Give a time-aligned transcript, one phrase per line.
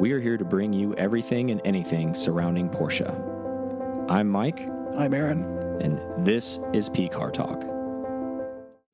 [0.00, 3.08] we are here to bring you everything and anything surrounding Porsche.
[4.10, 5.42] I'm Mike, I'm Aaron.
[5.80, 7.62] and this is P Car Talk.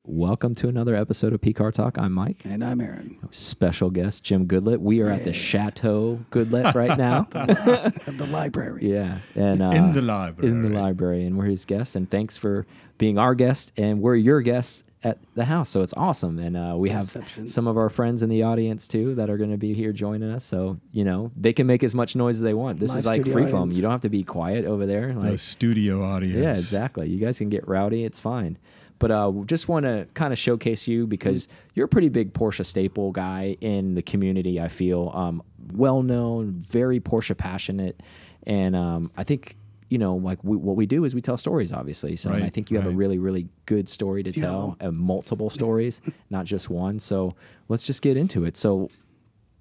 [0.03, 1.97] Welcome to another episode of P Car Talk.
[1.97, 2.37] I'm Mike.
[2.43, 3.17] And I'm Aaron.
[3.31, 4.79] Special guest Jim Goodlet.
[4.79, 7.27] We are at the Chateau Goodlet right now.
[7.33, 8.89] At the library.
[8.91, 10.51] yeah, and uh, In the library.
[10.51, 11.95] in the library, and we're his guests.
[11.95, 12.65] And thanks for
[12.97, 15.69] being our guest, and we're your guests at the house.
[15.69, 17.05] So it's awesome, and uh, we have
[17.47, 20.29] some of our friends in the audience too that are going to be here joining
[20.31, 20.43] us.
[20.43, 22.79] So you know they can make as much noise as they want.
[22.79, 23.71] This Live is like studio free foam.
[23.71, 25.13] You don't have to be quiet over there.
[25.13, 26.35] The Like studio audience.
[26.37, 27.09] yeah, exactly.
[27.09, 28.03] You guys can get rowdy.
[28.03, 28.57] It's fine.
[28.99, 32.65] But uh, just want to kind of showcase you because you're a pretty big Porsche
[32.65, 34.59] staple guy in the community.
[34.59, 38.01] I feel um, well known, very Porsche passionate,
[38.47, 39.55] and um, I think
[39.89, 42.15] you know like we, what we do is we tell stories, obviously.
[42.15, 45.49] So and I think you have a really, really good story to tell, and multiple
[45.49, 46.99] stories, not just one.
[46.99, 47.35] So
[47.69, 48.57] let's just get into it.
[48.57, 48.89] So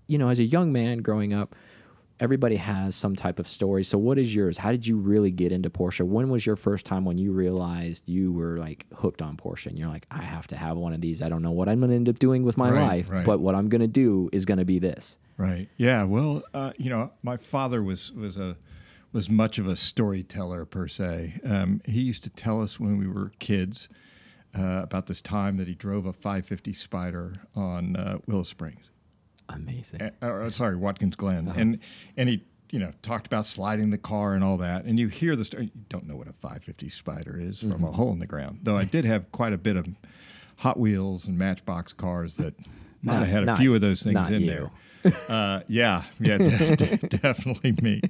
[0.09, 1.55] you know, as a young man growing up,
[2.21, 3.83] everybody has some type of story.
[3.85, 4.57] So, what is yours?
[4.57, 6.07] How did you really get into Porsche?
[6.07, 9.79] When was your first time when you realized you were like hooked on Porsche and
[9.79, 11.23] you're like, I have to have one of these.
[11.23, 13.27] I don't know what I'm going to end up doing with my Right, life, right.
[13.27, 15.19] but what I'm going to do is going to be this.
[15.37, 15.69] Right.
[15.77, 16.05] Yeah.
[16.05, 18.57] Well, uh, you know, my father was was a
[19.17, 21.41] was much of a storyteller per se.
[21.43, 23.89] Um, he used to tell us when we were kids
[24.55, 28.91] uh, about this time that he drove a 550 Spider on uh, Willow Springs.
[29.49, 30.03] Amazing.
[30.03, 31.79] uh, or, sorry, Watkins Glen, and
[32.19, 35.35] and he you know talked about sliding the car and all that, and you hear
[35.35, 35.71] the story.
[35.75, 38.77] You don't know what a 550 Spider is from a hole in the ground, though.
[38.77, 39.89] I did have quite a bit of
[40.59, 42.53] Hot Wheels and Matchbox cars that
[43.03, 44.47] might have had a few of those things in you.
[44.51, 44.71] there.
[45.29, 48.01] Uh, yeah, yeah, de- de- definitely me.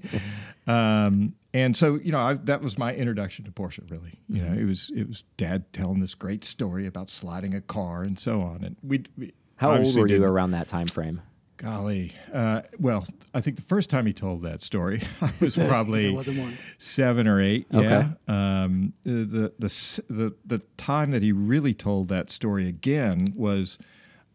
[0.67, 3.91] Um, and so you know I, that was my introduction to Porsche.
[3.91, 7.61] Really, you know, it was it was Dad telling this great story about sliding a
[7.61, 9.05] car and so on, and we.
[9.17, 11.23] we How old were you around that time frame?
[11.57, 12.13] Golly.
[12.33, 16.15] Uh, well, I think the first time he told that story, I was probably
[16.79, 17.67] seven or eight.
[17.73, 17.85] Okay.
[17.89, 18.13] Yeah.
[18.29, 23.79] Um, the, the the the the time that he really told that story again was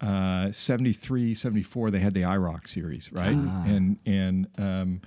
[0.02, 1.92] uh, 73, 74.
[1.92, 3.36] They had the IROC series, right?
[3.36, 5.02] And and um,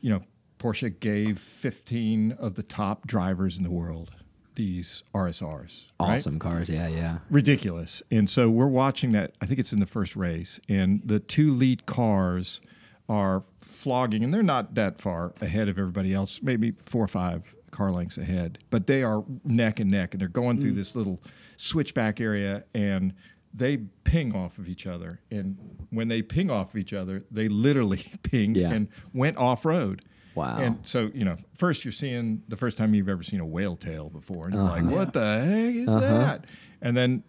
[0.00, 0.22] you know,
[0.58, 4.10] Porsche gave fifteen of the top drivers in the world
[4.56, 5.86] these RSRs.
[5.98, 6.14] right?
[6.14, 6.68] Awesome cars.
[6.68, 7.18] Yeah, yeah.
[7.30, 8.02] ridiculous.
[8.10, 9.32] And so we're watching that.
[9.40, 12.60] I think it's in the first race, and the two lead cars
[13.08, 17.54] are flogging, and they're not that far ahead of everybody else, maybe four or five
[17.70, 21.20] car lengths ahead, but they are neck and neck, and they're going through this little
[21.56, 23.14] switchback area, and
[23.52, 25.20] they ping off of each other.
[25.30, 25.56] And
[25.90, 28.70] when they ping off of each other, they literally pinged Yeah.
[28.72, 30.02] and went off road.
[30.36, 30.58] Wow.
[30.58, 33.76] And so, you know, first you're seeing the first time you've ever seen a whale
[33.76, 34.82] tail before, and you're Uh-huh.
[34.82, 36.44] like, what the heck is that?
[36.80, 37.24] And then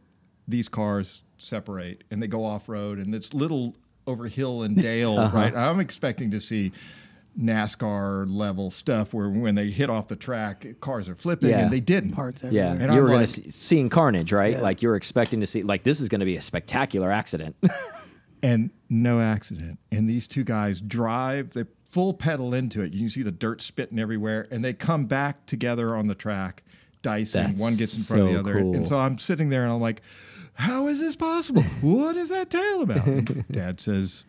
[0.47, 5.17] these cars separate and they go off road, and it's little over hill and dale,
[5.17, 5.35] Uh-huh.
[5.35, 5.55] right?
[5.55, 6.71] I'm expecting to see
[7.39, 11.59] NASCAR level stuff where when they hit off the track, cars are flipping, Yeah.
[11.59, 12.11] and they didn't.
[12.11, 12.71] Parts Yeah, everywhere.
[12.73, 14.53] And you I'm were going like- to see seeing carnage, right?
[14.53, 14.61] Yeah.
[14.61, 17.55] Like you were expecting to see, like this is going to be a spectacular accident.
[18.43, 19.79] and no accident.
[19.91, 22.93] And these two guys drive, the full pedal into it.
[22.93, 26.63] You can see the dirt spitting everywhere, and they come back together on the track,
[27.01, 27.43] dicing.
[27.47, 28.59] That's One gets in front of the other.
[28.61, 28.75] cool.
[28.75, 30.01] And so I'm sitting there and I'm like,
[30.53, 31.63] how is this possible?
[31.81, 33.05] what is that tail about?
[33.07, 34.25] And Dad says,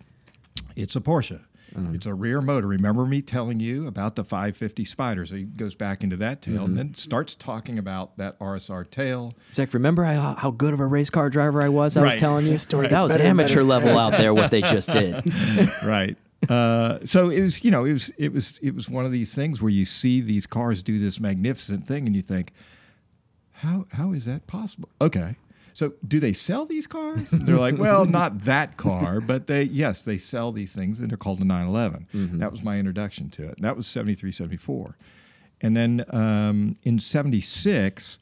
[0.77, 1.41] it's a Porsche.
[1.75, 1.95] Mm.
[1.95, 2.67] It's a rear motor.
[2.67, 5.27] Remember me telling you about the 550 Spider?
[5.27, 6.65] So he goes back into that tail Mm-hmm.
[6.65, 9.35] and then starts talking about that RSR tail.
[9.53, 11.97] Zach, remember how, how good of a race car driver I was?
[11.97, 13.65] I was telling you The story that gets was better amateur better.
[13.65, 14.33] level out there.
[14.35, 15.23] What they just did.
[15.85, 16.17] right.
[16.49, 19.33] Uh, so it was, you know, it was, it was, it was one of these
[19.35, 22.53] things where you see these cars do this magnificent thing, and you think,
[23.53, 24.89] how, how is that possible?
[25.01, 25.37] Okay,
[25.73, 27.31] so do they sell these cars?
[27.33, 31.17] They're like, well, not that car, but they, yes, they sell these things, and they're
[31.17, 32.39] called the 911.
[32.39, 33.61] That was my introduction to it.
[33.61, 34.97] That was 73, 74,
[35.61, 38.19] and then um, in 76.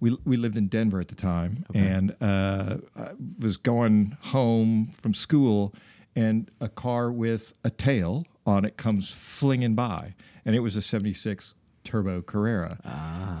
[0.00, 5.14] We, we lived in Denver at the time, and uh, I was going home from
[5.14, 5.72] school,
[6.16, 10.14] and a car with a tail on it comes flinging by,
[10.44, 12.78] and it was a '76 Turbo Carrera.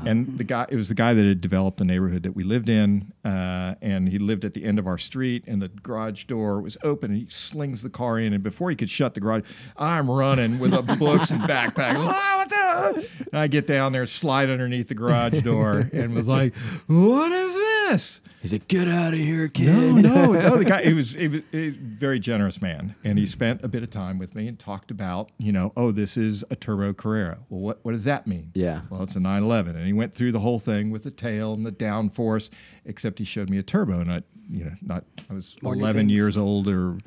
[0.04, 2.68] And the guy, it was the guy that had developed the neighborhood that we lived
[2.68, 6.60] in, uh, and he lived at the end of our street, and the garage door
[6.60, 9.44] was open, and he slings the car in, and before he could shut the garage,
[9.76, 11.96] I'm running with a books and backpack.
[12.14, 12.61] Ah, what the?
[12.72, 16.54] And I get down there, slide underneath the garage door, and was like,
[16.86, 20.56] "What is this?" He said, "Get out of here, kid." No, no, no.
[20.56, 23.64] The guy, he was, he was, he was a very generous man, and he spent
[23.64, 26.56] a bit of time with me and talked about, you know, oh, this is a
[26.56, 27.38] turbo Carrera.
[27.48, 28.50] Well, what, what does that mean?
[28.54, 28.82] Yeah.
[28.90, 31.64] Well, it's a 911, and he went through the whole thing with the tail and
[31.64, 32.50] the downforce,
[32.84, 36.08] except he showed me a turbo, and I, you know, not I was More 11
[36.08, 36.98] years old or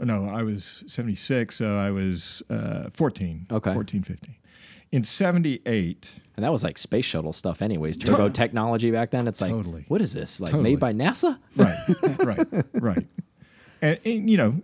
[0.00, 3.46] no, I was 76, so I was uh, 14.
[3.50, 3.72] Okay.
[3.72, 4.34] 14, 15.
[4.92, 7.96] In 78, And that was like space shuttle stuff, anyways.
[7.96, 9.26] Turbo technology back then.
[9.26, 9.84] It's like, Totally.
[9.88, 10.40] what is this?
[10.40, 10.70] Like Totally.
[10.70, 11.38] made by NASA?
[11.56, 11.76] right,
[12.20, 13.06] right, right.
[13.82, 14.62] And, and, you know,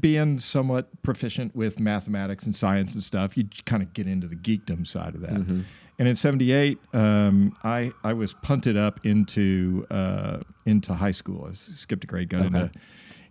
[0.00, 4.36] being somewhat proficient with mathematics and science and stuff, you kind of get into the
[4.36, 5.30] geekdom side of that.
[5.34, 5.60] Mm-hmm.
[6.00, 11.46] And in '78, um, I I was punted up into uh, into high school.
[11.50, 12.46] I skipped a grade, got Okay.
[12.46, 12.70] into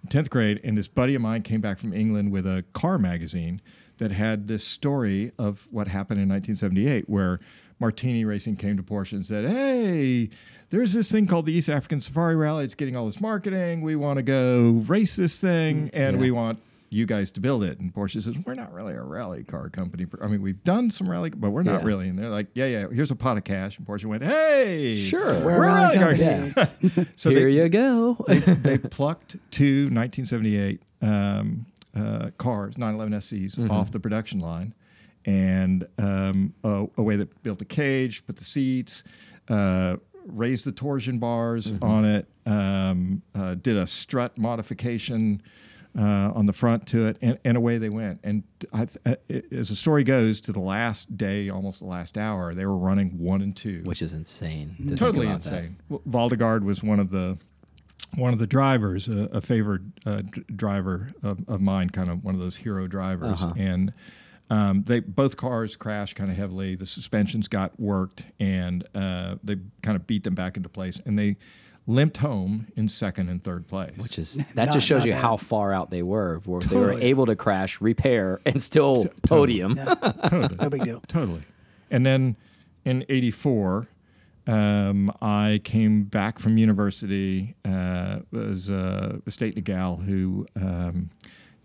[0.09, 3.61] tenth grade, and this buddy of mine came back from England with a car magazine
[3.97, 7.39] that had this story of what happened in 1978, where
[7.79, 10.29] Martini Racing came to Porsche and said, "Hey,
[10.69, 12.65] there's this thing called the East African Safari Rally.
[12.65, 13.81] It's getting all this marketing.
[13.81, 16.21] We want to go race this thing, and Yeah.
[16.21, 16.59] we want."
[16.89, 20.05] You guys to build it, and Porsche says we're not really a rally car company.
[20.21, 21.85] I mean, we've done some rally, but we're not Yeah.
[21.87, 22.07] really.
[22.07, 25.33] And they're like, "Yeah, yeah, here's a pot of cash." And Porsche went, "Hey, Sure.
[25.41, 26.15] We're we're rally car."
[26.55, 27.07] company.
[27.17, 28.23] so Here they, you go.
[28.25, 31.65] they, they plucked two 1978 um,
[31.97, 34.73] uh, cars, 911 SCs, off the production line,
[35.25, 39.03] and um, a, a way that built the cage, put the seats,
[39.49, 45.41] uh, raised the torsion bars on it, um, uh, did a strut modification.
[45.97, 48.19] Uh, on the front to it, and, and away they went.
[48.23, 49.15] And th- uh,
[49.51, 53.17] as the story goes, to the last day, almost the last hour, they were running
[53.17, 54.75] one and two Which is insane.
[54.89, 55.37] to totally that.
[55.37, 55.77] insane.
[55.89, 57.39] Well, Waldegard was one of the
[58.15, 62.23] one of the drivers, a, a favored uh, d- driver of, of mine, kind of
[62.23, 63.53] one of those hero drivers, Uh-huh.
[63.57, 63.93] and.
[64.49, 66.75] Um, they both cars crashed kind of heavily.
[66.75, 71.01] The suspensions got worked, and uh, they kind of beat them back into place.
[71.05, 71.35] And they
[71.85, 73.97] limped home in second and third place.
[73.97, 75.21] Which is that Not- just shows you bad.
[75.21, 76.39] how far out they were.
[76.45, 79.75] Where They were able to crash, repair, and still podium.
[80.29, 80.55] totally.
[80.61, 81.03] No big deal.
[81.09, 81.41] Totally.
[81.91, 82.37] And then
[82.85, 83.89] in '84,
[84.47, 87.55] um, I came back from university.
[87.65, 91.09] Uh, was uh, a state gal who um,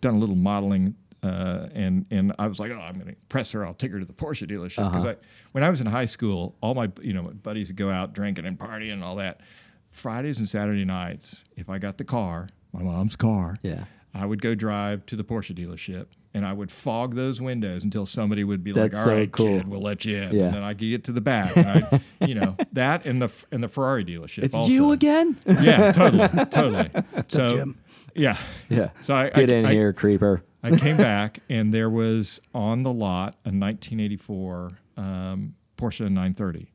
[0.00, 3.52] done a little modeling, uh, and and I was like, oh, I'm going to impress
[3.52, 3.64] her.
[3.64, 5.17] I'll take her to the Porsche dealership because I,
[5.52, 8.12] when I was in high school, all my you know my buddies would go out
[8.12, 9.40] drinking and partying and all that.
[9.88, 13.85] Fridays and Saturday nights, if I got the car, my mom's car, Yeah.
[14.14, 18.06] I would go drive to the Porsche dealership and I would fog those windows until
[18.06, 19.59] somebody would be That's like, "All so right, cool.
[19.59, 20.44] kid, we'll let you in." Yeah.
[20.44, 23.69] And then I get to the back, I, you know, that and the and the
[23.69, 24.44] Ferrari dealership.
[24.44, 24.70] It's also.
[24.70, 25.38] you again?
[25.47, 26.91] Yeah, totally, totally.
[27.29, 27.79] so, Jim?
[28.14, 28.37] yeah,
[28.69, 28.91] yeah.
[29.03, 30.43] So I Get I, in I, here, creeper.
[30.62, 36.73] I came back and there was on the lot a 1984 um, Porsche 930,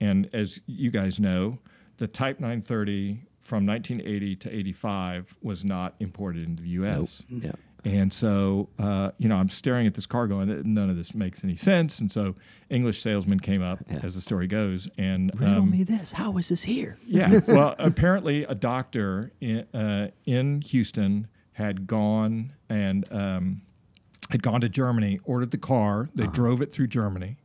[0.00, 1.58] and as you guys know,
[1.98, 7.22] the Type 930 from 1980 to 85 was not imported into the U.S.
[7.28, 7.52] Yeah.
[7.84, 11.44] And so, uh, you know, I'm staring at this car going, none of this makes
[11.44, 12.00] any sense.
[12.00, 12.34] And so,
[12.68, 14.00] English salesman came up, Yeah.
[14.02, 16.10] as the story goes, and Riddle um, me this.
[16.12, 16.98] How is this here?
[17.06, 17.38] yeah.
[17.46, 23.62] Well, apparently, a doctor in, uh, in Houston had gone and um,
[24.30, 26.02] had gone to Germany, ordered the car.
[26.02, 26.10] Uh-huh.
[26.16, 27.36] They drove it through Germany,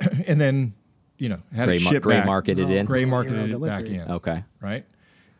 [0.26, 0.72] and then,
[1.18, 2.26] you know, had Gray it mar- gray back.
[2.26, 2.86] marketed Oh, in.
[2.86, 4.10] Gray marketed it back in.
[4.10, 4.42] Okay.
[4.62, 4.86] Right.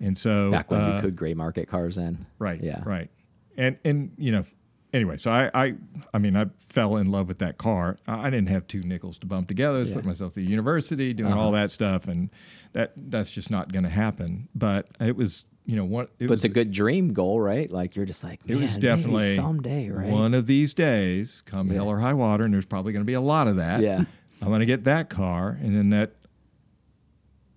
[0.01, 2.27] And so Back when uh, we could gray market cars in.
[2.39, 2.63] Right.
[2.63, 2.83] Yeah.
[2.85, 3.11] Right.
[3.57, 4.45] And and you know,
[4.93, 5.75] anyway, so I I
[6.13, 7.99] I mean I fell in love with that car.
[8.07, 9.79] I didn't have two nickels to bump together.
[9.79, 9.93] I was Yeah.
[9.95, 9.99] Uh-huh.
[10.01, 12.31] putting myself through university, doing all that stuff, and
[12.73, 14.49] that that's just not going to happen.
[14.55, 16.05] But it was you know one.
[16.19, 17.71] It But was it's a good dream goal, right?
[17.71, 20.09] Like you're just like, it was "Man, maybe definitely someday, right?
[20.11, 23.15] One of these days, come hell or high water, and there's probably going to be
[23.15, 23.81] a lot of that.
[23.81, 24.05] Yeah.
[24.43, 26.12] I'm going to get that car, and then that.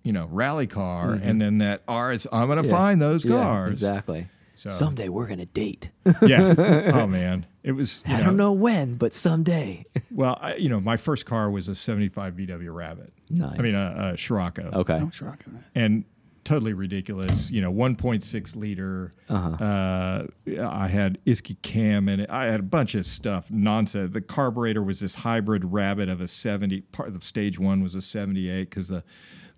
[0.02, 2.26] You know, rally car, and then that RS.
[2.32, 2.70] I'm going to Mm-hmm.
[2.70, 2.76] Yeah.
[2.76, 3.72] find those Yeah, cars.
[3.72, 4.28] exactly.
[4.54, 5.90] So- Someday we're gonna date.
[6.20, 6.54] Yeah.
[6.94, 8.02] oh man, it was.
[8.06, 9.84] you I don't know when, but someday.
[10.10, 13.12] Well, I, you know, my first car was a 75 VW Rabbit.
[13.30, 13.58] Nice.
[13.58, 14.70] I mean, a, a Scirocco.
[14.74, 14.98] Okay.
[15.00, 15.62] Oh, it's rocking it.
[15.74, 16.04] And
[16.44, 17.50] totally ridiculous.
[17.50, 19.12] You know, 1.6 liter.
[19.30, 19.64] Uh-huh.
[19.64, 20.26] Uh,
[20.68, 22.26] I had Isky cam and.
[22.28, 24.12] I had a bunch of stuff, nonsense.
[24.12, 26.82] The carburetor was this hybrid Rabbit of a 70.
[26.92, 29.02] Part of the stage one was a 78 because the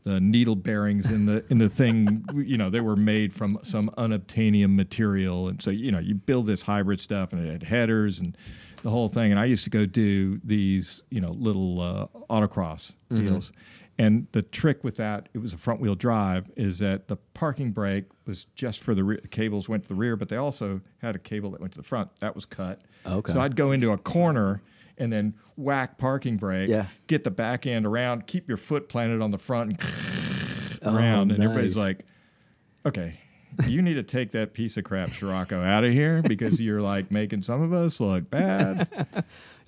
[0.05, 3.91] the needle bearings in the in the thing, you know, they were made from some
[3.97, 8.21] unobtainium material, and so you know, you build this hybrid stuff, and it had headers
[8.21, 8.37] and
[8.83, 9.31] the whole thing.
[9.31, 13.53] And I used to go do these, you know, little uh, autocross deals.
[13.99, 17.73] And the trick with that, it was a front wheel drive, is that the parking
[17.73, 19.21] brake was just for the rear.
[19.23, 21.79] The cables went to the rear, but they also had a cable that went to
[21.79, 22.17] the front.
[22.21, 22.81] That was cut.
[23.07, 23.33] Okay.
[23.33, 24.63] So I'd go into a corner
[24.99, 26.87] and then whack parking brake, Yeah.
[27.07, 29.81] get the back end around, keep your foot planted on the front and
[30.85, 31.31] Oh, around.
[31.33, 32.05] And everybody's like,
[32.85, 33.21] okay,
[33.67, 37.11] you need to take that piece of crap Scirocco out of here because you're like
[37.11, 38.89] making some of us look bad.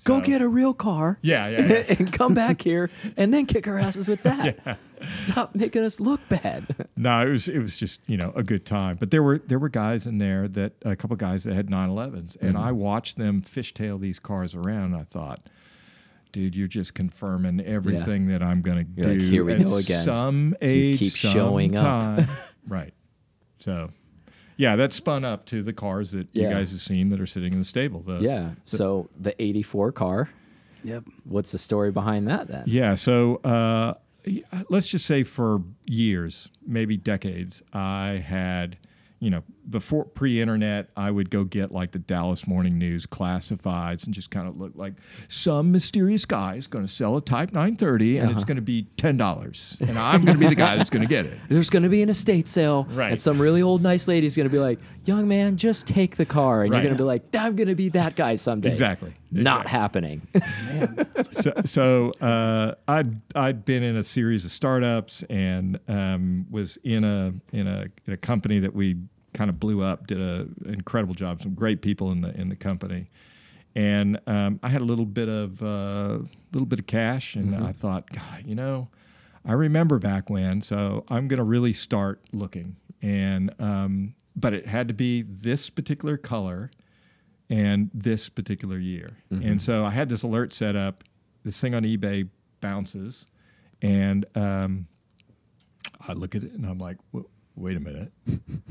[0.04, 1.18] Go get a real car.
[1.22, 1.84] Yeah, yeah, yeah.
[1.98, 4.78] and come back here and then kick our asses with that.
[5.14, 6.88] Stop making us look bad.
[6.96, 8.96] no, it was it was just you know a good time.
[8.96, 12.36] But there were there were guys in there that a couple guys that had 911s,
[12.40, 14.92] and I watched them fishtail these cars around.
[14.92, 15.48] And I thought,
[16.32, 19.02] dude, you're just confirming everything that I'm going to do.
[19.02, 21.84] You're like, "Here we at go again." Some age, keep some showing up.
[21.84, 22.28] time.
[22.68, 22.92] right.
[23.58, 23.90] So,
[24.56, 27.52] yeah, that spun up to the cars that you guys have seen that are sitting
[27.52, 28.00] in the stable.
[28.00, 28.50] The, Yeah.
[28.66, 30.28] So the 84 car,
[30.82, 31.04] Yep.
[31.24, 32.64] what's the story behind that then?
[32.66, 32.94] Yeah.
[32.94, 33.94] So uh,
[34.68, 38.78] let's just say for years, maybe decades, I had,
[39.20, 44.14] you know, before pre-internet, I would go get like the Dallas Morning News classifieds and
[44.14, 44.94] just kind of look like
[45.28, 48.36] some mysterious guy is going to sell a Type 930 and Uh-huh.
[48.36, 51.02] it's going to be ten dollars, and I'm going to be the guy that's going
[51.02, 51.38] to get it.
[51.48, 53.10] There's going to be an estate sale, Right.
[53.12, 56.26] and some really old nice lady's going to be like, "Young man, just take the
[56.26, 56.78] car," and Right.
[56.78, 59.12] you're going to be like, "I'm going to be that guy someday." Exactly.
[59.30, 59.70] Not Exactly.
[59.70, 60.22] happening.
[61.32, 67.04] so, so uh, I'd I'd been in a series of startups and um, was in
[67.04, 68.96] a in a in a company that we
[69.34, 70.06] kind of blew up.
[70.06, 71.42] Did a incredible job.
[71.42, 73.10] Some great people in the in the company,
[73.74, 76.22] and um, I had a little bit of a
[76.52, 78.88] little bit of cash, and I thought, God, you know,
[79.44, 84.66] I remember back when, so I'm going to really start looking, and um, but it
[84.66, 86.70] had to be this particular color
[87.50, 89.18] and this particular year.
[89.30, 91.04] And so I had this alert set up.
[91.44, 92.28] This thing on eBay
[92.62, 93.26] bounces,
[93.82, 94.86] and um,
[96.08, 97.24] I look at it and I'm like, "Wa-
[97.54, 98.12] wait a minute.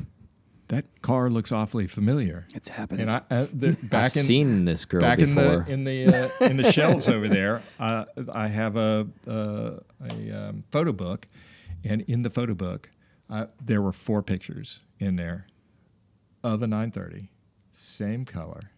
[0.74, 2.48] That car looks awfully familiar.
[2.56, 3.08] It's happening.
[3.08, 5.65] And I, uh, the, back I've in seen this girl back before.
[5.68, 9.72] in the in the uh, in the shelves over there, uh, I have a uh,
[10.01, 11.27] a um, photo book,
[11.84, 12.89] and in the photo book,
[13.30, 15.46] uh, there were four pictures in there
[16.44, 17.30] of a 930,
[17.72, 18.72] same color,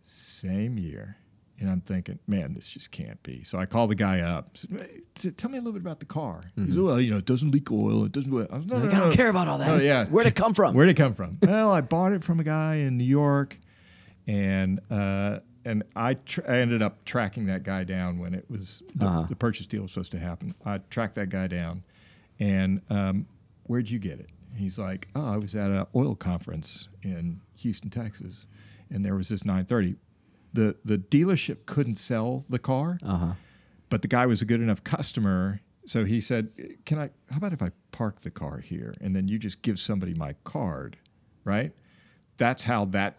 [0.00, 1.18] same year.
[1.62, 3.44] And I'm thinking, man, this just can't be.
[3.44, 4.56] So I call the guy up.
[4.58, 6.42] Said, "Hey, t- tell me a little bit about the car.
[6.56, 8.04] He said, well, you know, it doesn't leak oil.
[8.04, 8.32] It doesn't.
[8.52, 9.14] I, was, no, Like, no, I don't no.
[9.14, 9.68] care about all that.
[9.68, 10.04] No, yeah.
[10.10, 10.74] Where'd it come from?
[10.74, 11.38] Where'd it come from?
[11.42, 13.58] well, I bought it from a guy in New York,
[14.26, 18.82] and uh, and I, tr- I ended up tracking that guy down when it was
[18.96, 19.26] the, Uh-huh.
[19.28, 20.54] the purchase deal was supposed to happen.
[20.66, 21.84] I tracked that guy down,
[22.40, 23.26] and um,
[23.64, 24.30] where'd you get it?
[24.56, 28.48] He's like, oh, I was at an oil conference in Houston, Texas,
[28.90, 29.94] and there was this 930.
[30.52, 33.32] The the dealership couldn't sell the car, Uh huh.
[33.88, 35.60] but the guy was a good enough customer.
[35.86, 36.50] So he said,
[36.84, 37.10] "Can I?
[37.30, 40.34] How about if I park the car here, and then you just give somebody my
[40.44, 40.96] card,
[41.44, 41.72] right?"
[42.36, 43.18] That's how that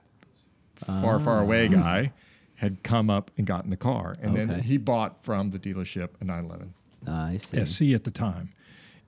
[0.76, 2.12] far, far away guy
[2.56, 4.46] had come up and gotten the car, and Okay.
[4.46, 6.74] then he bought from the dealership a 911
[7.08, 7.66] I see.
[7.66, 8.54] SC at the time,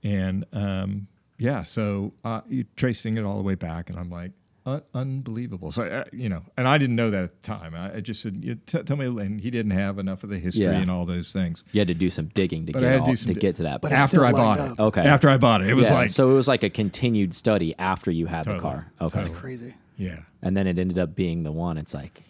[0.03, 4.32] and um, yeah, so uh, you tracing it all the way back, and I'm like.
[4.66, 5.72] Un- unbelievable.
[5.72, 7.76] So uh, you know, and I didn't know that at the time.
[7.76, 10.40] I, I just said, you t- "Tell me," and he didn't have enough of the
[10.40, 10.72] history Yeah.
[10.82, 11.64] and all those things.
[11.72, 13.40] You had to do some digging to But get had to all, some to di-
[13.40, 13.82] get to that.
[13.82, 14.02] But point.
[14.02, 14.82] after I bought lined it.
[14.82, 15.02] Okay.
[15.02, 17.76] After I bought it, it was Yeah, like so it was like a continued study
[17.78, 18.92] after you had the car.
[19.00, 19.16] Okay.
[19.16, 19.76] That's crazy.
[19.98, 20.20] yeah.
[20.42, 21.78] And then it ended up being the one.
[21.78, 22.24] It's like,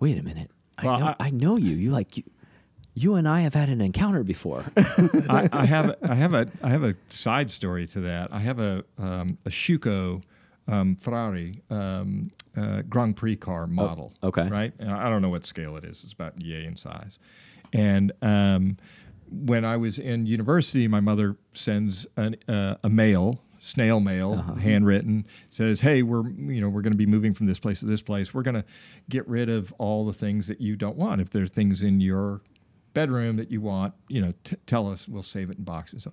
[0.00, 0.50] wait a minute.
[0.76, 1.74] I Well, know I- I, know you.
[1.76, 2.24] You like you,
[2.92, 4.64] you and I have had an encounter before.
[4.76, 8.32] I, I have I have a I have a side story to that.
[8.34, 10.22] I have a um, a Schuco
[10.68, 14.12] um, Ferrari um, uh, Grand Prix car model.
[14.22, 14.48] Oh, okay.
[14.48, 14.72] right.
[14.78, 16.04] And I don't know what scale it is.
[16.04, 17.18] It's about yay in size.
[17.72, 18.76] And um,
[19.30, 23.40] when I was in university, my mother sends an, uh, a mail.
[23.60, 24.54] Snail mail, Uh-huh.
[24.56, 27.86] handwritten, says, "Hey, we're you know we're going to be moving from this place to
[27.86, 28.34] this place.
[28.34, 28.64] We're going to
[29.08, 31.22] get rid of all the things that you don't want.
[31.22, 32.42] If there are things in your
[32.92, 35.08] bedroom that you want, you know, t- tell us.
[35.08, 36.02] We'll save it in boxes.
[36.02, 36.12] So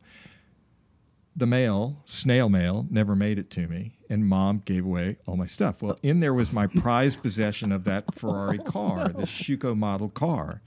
[1.35, 5.45] the mail, snail mail, never made it to me, and mom gave away all my
[5.45, 5.81] stuff.
[5.81, 10.61] Well, in there was my prized possession of that Ferrari car, the Schuco model car,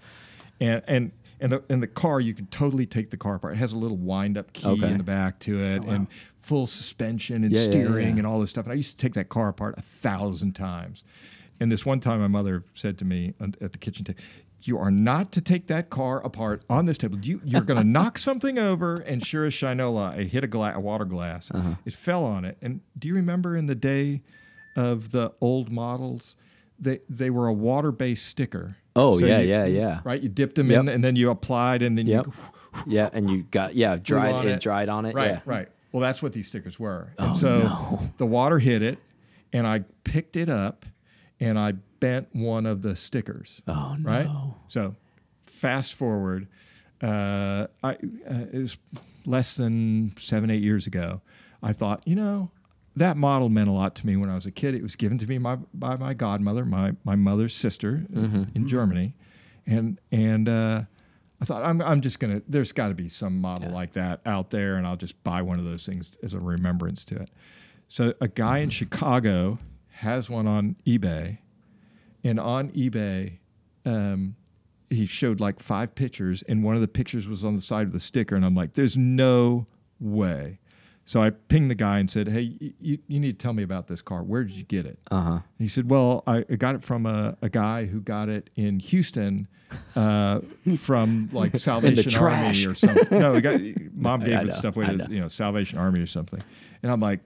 [0.60, 1.12] and and.
[1.40, 3.54] And the, and the car, you can totally take the car apart.
[3.54, 4.86] It has a little wind-up key Okay.
[4.92, 6.06] in the back to it, oh, and
[6.38, 8.18] full suspension and Yeah, yeah, steering yeah.
[8.18, 8.64] and all this stuff.
[8.64, 11.04] And I used to take that car apart a thousand times.
[11.60, 14.20] And this one time, my mother said to me at at the kitchen table,
[14.66, 17.18] "You are not to take that car apart on this table.
[17.20, 20.74] You, you're going to knock something over." And sure as shinola, I hit a, gla-
[20.74, 21.50] a water glass.
[21.52, 21.74] Uh-huh.
[21.84, 22.56] It fell on it.
[22.62, 24.22] And do you remember in the day
[24.76, 26.36] of the old models,
[26.78, 28.76] they they were a water-based sticker.
[28.96, 30.00] Oh, So yeah, you- yeah, yeah.
[30.04, 30.80] Right, you dipped them Yep.
[30.80, 32.26] in, and then you applied, and then Yep.
[32.26, 32.32] you
[32.86, 34.60] yeah, and you got yeah dried it, it.
[34.60, 35.14] dried on it.
[35.14, 35.40] Right, yeah.
[35.44, 35.68] right.
[35.92, 37.12] Well, that's what these stickers were.
[37.18, 38.10] And Oh, so no.
[38.18, 38.98] the water hit it,
[39.52, 40.84] and I picked it up,
[41.38, 41.74] and I
[42.32, 43.62] one of the stickers.
[43.68, 44.08] Oh no.
[44.10, 44.28] Right.
[44.68, 44.94] So,
[45.44, 46.48] fast forward,
[47.02, 48.76] uh, I uh, it was
[49.26, 51.20] less than seven, eight years ago.
[51.62, 52.50] I thought, you know,
[52.96, 54.74] that model meant a lot to me when I was a kid.
[54.74, 58.44] It was given to me my, by my godmother, my my mother's sister Mm-hmm.
[58.54, 59.14] in Germany,
[59.66, 60.82] and and uh,
[61.40, 62.42] I thought I'm I'm just gonna.
[62.48, 65.58] There's got to be some model like that out there, and I'll just buy one
[65.58, 67.30] of those things as a remembrance to it.
[67.88, 69.58] So a guy in Chicago
[69.98, 71.38] has one on eBay,
[72.24, 73.38] and on eBay,
[73.84, 74.34] um,
[74.88, 77.92] he showed like five pictures, and one of the pictures was on the side of
[77.92, 79.66] the sticker, and I'm like, "There's no
[80.00, 80.58] way."
[81.06, 83.88] So I pinged the guy and said, "Hey, you, you need to tell me about
[83.88, 84.22] this car.
[84.22, 85.38] Where did you get it?" Uh huh.
[85.58, 88.78] He said, "Well, I I got it from a, a guy who got it in
[88.80, 89.46] Houston,
[89.94, 90.40] uh,
[90.78, 92.14] from like Salvation.
[92.14, 93.06] Army or something.
[93.20, 93.60] No, got,
[93.94, 96.42] mom gave his stuff away to you know Salvation Army or something."
[96.82, 97.20] And I'm like,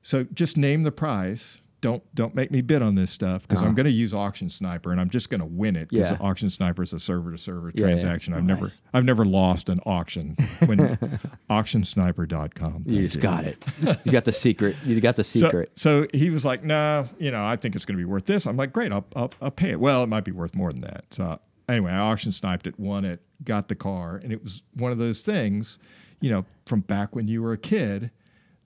[0.00, 1.60] "So just name the price.
[1.84, 3.68] Don't don't make me bid on this stuff because Uh-huh.
[3.68, 6.16] I'm going to use Auction Sniper and I'm just going to win it because Yeah.
[6.18, 7.86] Auction Sniper is a server to server Yeah, yeah.
[7.90, 8.32] transaction.
[8.32, 10.78] I've never I've never lost an auction when
[11.50, 12.84] auctionsniper.com.
[12.86, 13.62] You just got it.
[14.04, 14.76] You got the secret.
[14.84, 15.72] You got the secret.
[15.76, 18.46] so he was like, "No, you know, I think it's going to be worth this."
[18.46, 20.82] I'm like, "Great, I'll, I'll I'll pay it." Well, it might be worth more than
[20.82, 21.04] that.
[21.10, 21.38] So
[21.68, 24.98] anyway, I auction sniped it, won it, got the car, and it was one of
[24.98, 25.78] those things,
[26.20, 28.10] you know, from back when you were a kid,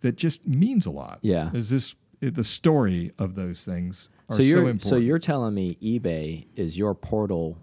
[0.00, 1.18] that just means a lot.
[1.22, 1.50] Yeah.
[1.52, 4.82] is this the story of those things are so so, you're important?
[4.82, 7.58] so you're telling me eBay is your portal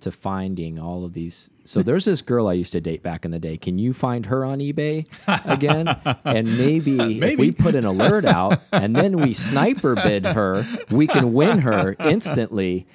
[0.00, 1.50] to finding all of these.
[1.64, 3.56] So there's this girl I used to date back in the day.
[3.56, 5.04] Can you find her on eBay
[5.46, 5.88] again?
[6.24, 11.06] and maybe, if we put an alert out and then we sniper bid her, we
[11.06, 12.86] can win her instantly.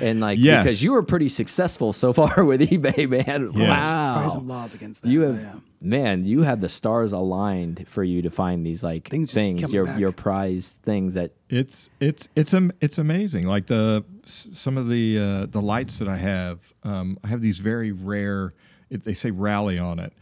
[0.00, 0.64] And like Yes.
[0.64, 3.24] because you were pretty successful so far with eBay, man.
[3.24, 3.52] Yes.
[3.52, 4.28] Probably Wow.
[4.28, 5.08] some laws against that.
[5.10, 5.54] You have yeah.
[5.80, 9.72] man, you have the stars aligned for you to find these like Things things, just
[9.72, 10.00] keep coming your back.
[10.00, 13.46] your prize things that It's it's it's am, it's amazing.
[13.46, 17.40] Like the s- some of the uh, the lights that I have, um, I have
[17.40, 18.54] these very rare.
[18.90, 20.12] It, they say rally on it.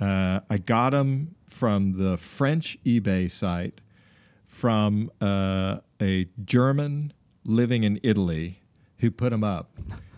[0.00, 3.80] Uh, I got them from the French eBay site
[4.46, 7.12] from uh, a German
[7.44, 8.60] living in Italy
[8.98, 9.70] who put them up,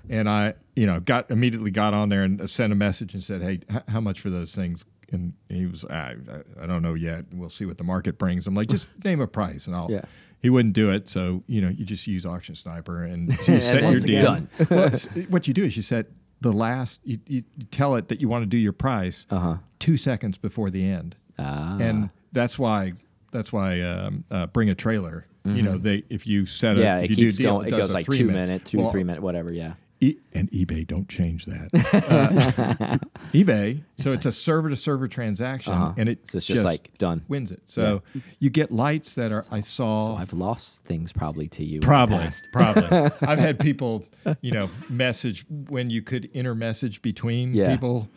[0.09, 3.43] and I you know got immediately got on there and sent a message and said,
[3.43, 4.85] hey, h- how much for those things?
[5.13, 6.17] And he was, I,
[6.59, 7.27] I, I don't know yet.
[7.33, 8.49] We'll see what the market brings.
[8.49, 9.89] I'm like, just name a price and I'll.
[9.91, 10.03] Yeah.
[10.47, 13.83] He wouldn't do it, so you know you just use Auction Sniper and you set
[13.83, 14.21] your deal.
[14.21, 14.49] done.
[14.71, 14.91] well,
[15.29, 16.07] what you do is you set
[16.41, 17.01] the last.
[17.03, 19.57] You, you tell it that you want to do your price Uh-huh.
[19.81, 22.93] two seconds before the end, ah, and that's why
[23.33, 25.27] that's why um, uh, bring a trailer.
[25.45, 26.85] You know, they if you set a Mm-hmm.
[26.85, 27.67] yeah, if it you do a keeps deal, going.
[27.67, 28.41] It does goes like three two minute.
[28.47, 29.53] minute, two Well, three minute, whatever.
[29.53, 29.75] Yeah.
[30.01, 31.71] E- and eBay don't change that.
[32.07, 32.99] Uh,
[33.33, 35.95] eBay, so it's a server to server transaction, Uh-huh.
[35.97, 37.25] and it So it's just like done.
[37.29, 37.63] wins it.
[37.65, 38.03] So
[38.39, 41.81] you get lights that are I saw So I've lost things probably to you.
[41.81, 43.11] Probably, probably.
[43.23, 44.05] I've had people,
[44.43, 47.71] you know, message when you could intermessage between Yeah.
[47.73, 48.09] people.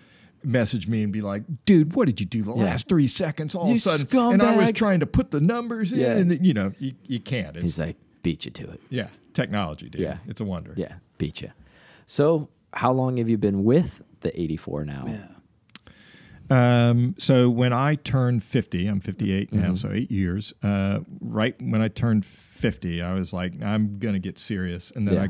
[0.43, 3.55] Message me and be like, "Dude, what did you do the last three seconds?
[3.55, 6.13] All You of a sudden, and I was trying to put the numbers in, Yeah.
[6.15, 7.55] and you know, you, you can't.
[7.57, 8.79] It's, He's like, beat you to it.
[8.89, 9.99] yeah, technology, dude.
[10.01, 10.17] Yeah.
[10.27, 10.73] it's a wonder.
[10.77, 11.51] Yeah, beat you.
[12.11, 15.05] So how long have you been with the 84 now?
[15.07, 15.27] Yeah.
[16.51, 19.61] Um, so when I turned 50, I'm 58 Mm-hmm.
[19.61, 20.51] now, so eight years.
[20.63, 25.13] Uh, right when I turned 50, I was like, I'm gonna get serious, and then
[25.15, 25.21] Yeah.
[25.25, 25.27] I,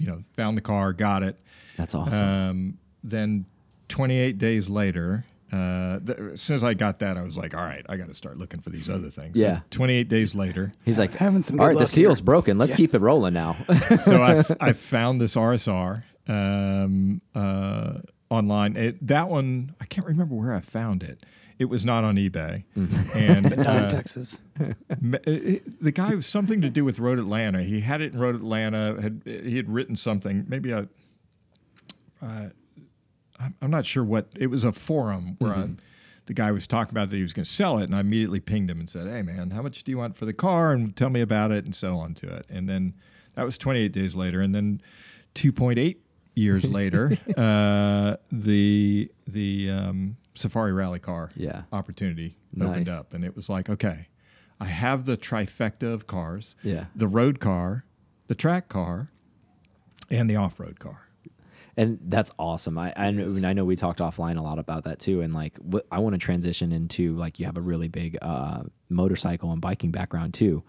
[0.00, 1.40] you know, found the car, got it.
[1.76, 2.14] That's awesome.
[2.14, 3.46] Um, then
[3.88, 7.64] 28 days later, uh, th- as soon as I got that, I was like, all
[7.64, 9.36] right, I got to start looking for these other things.
[9.36, 9.60] So Yeah.
[9.70, 12.58] 28 days later, He's like, having some all good right, the seal's here." broken.
[12.58, 13.56] Let's keep it rolling now.
[13.98, 17.98] so I, I found this RSR um, uh,
[18.30, 18.76] online.
[18.76, 21.24] It, that one, I can't remember where I found it.
[21.58, 22.64] It was not on eBay.
[22.76, 23.18] Mm-hmm.
[23.18, 24.40] And Not in uh, Texas.
[25.00, 27.62] The guy was something to do with Road Atlanta.
[27.62, 29.00] He had it in Road Atlanta.
[29.00, 30.44] Had he had written something?
[30.48, 30.88] Maybe a.
[32.20, 32.48] Uh,
[33.38, 34.64] I'm- I'm not sure what it was.
[34.64, 35.68] A forum where I,
[36.26, 38.38] the guy was talking about that he was going to sell it, and I immediately
[38.40, 40.72] pinged him and said, "Hey man, how much do you want for the car?
[40.72, 42.94] And tell me about it, and so on to it." And then
[43.34, 44.80] that was 28 days later, and then
[45.34, 45.96] 2.8
[46.34, 51.62] years later, uh, the the um, Safari Rally car Yeah.
[51.72, 52.94] opportunity opened Nice.
[53.00, 54.08] up, and it was like, okay,
[54.60, 56.86] I have the trifecta of cars: Yeah.
[56.94, 57.84] the road car,
[58.28, 59.10] the track car,
[60.10, 61.08] and the off-road car.
[61.76, 62.76] and that's awesome.
[62.76, 65.22] I I know, I know we talked offline a lot about that too.
[65.22, 68.64] And like, what, I want to transition into like you have a really big uh,
[68.90, 70.62] motorcycle and biking background too,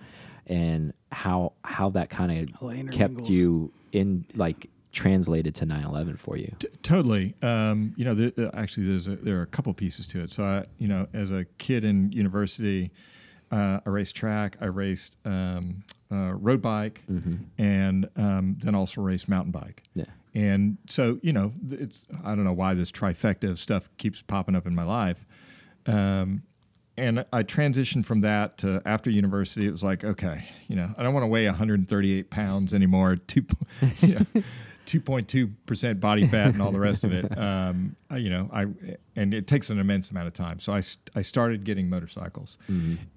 [0.47, 3.29] and how how that kind of kept intermingles.
[3.29, 6.55] you in like translated to 911 for you.
[6.59, 7.35] T- totally.
[7.41, 10.31] Um, you know, there, actually, there's a, there are a couple pieces to it.
[10.31, 12.91] So, I, you know, as a kid in university,
[13.51, 17.01] uh, I raced track, I raced um, uh, road bike,
[17.57, 19.83] and um, then also raced mountain bike.
[19.93, 20.05] Yeah.
[20.35, 24.55] And so, you know, it's I don't know why this trifecta of stuff keeps popping
[24.55, 25.25] up in my life.
[25.85, 26.43] Um,
[26.97, 29.67] and I transitioned from that to after university.
[29.67, 33.15] It was like, okay, you know, I don't want to weigh 138 pounds anymore.
[33.15, 33.45] Two,
[34.01, 34.25] know,
[34.85, 37.25] 2.2% body fat and all the rest of it.
[37.37, 38.67] Um, I- you know, I
[39.15, 40.59] and it takes an immense amount of time.
[40.59, 40.81] So I,
[41.15, 42.57] I started getting motorcycles,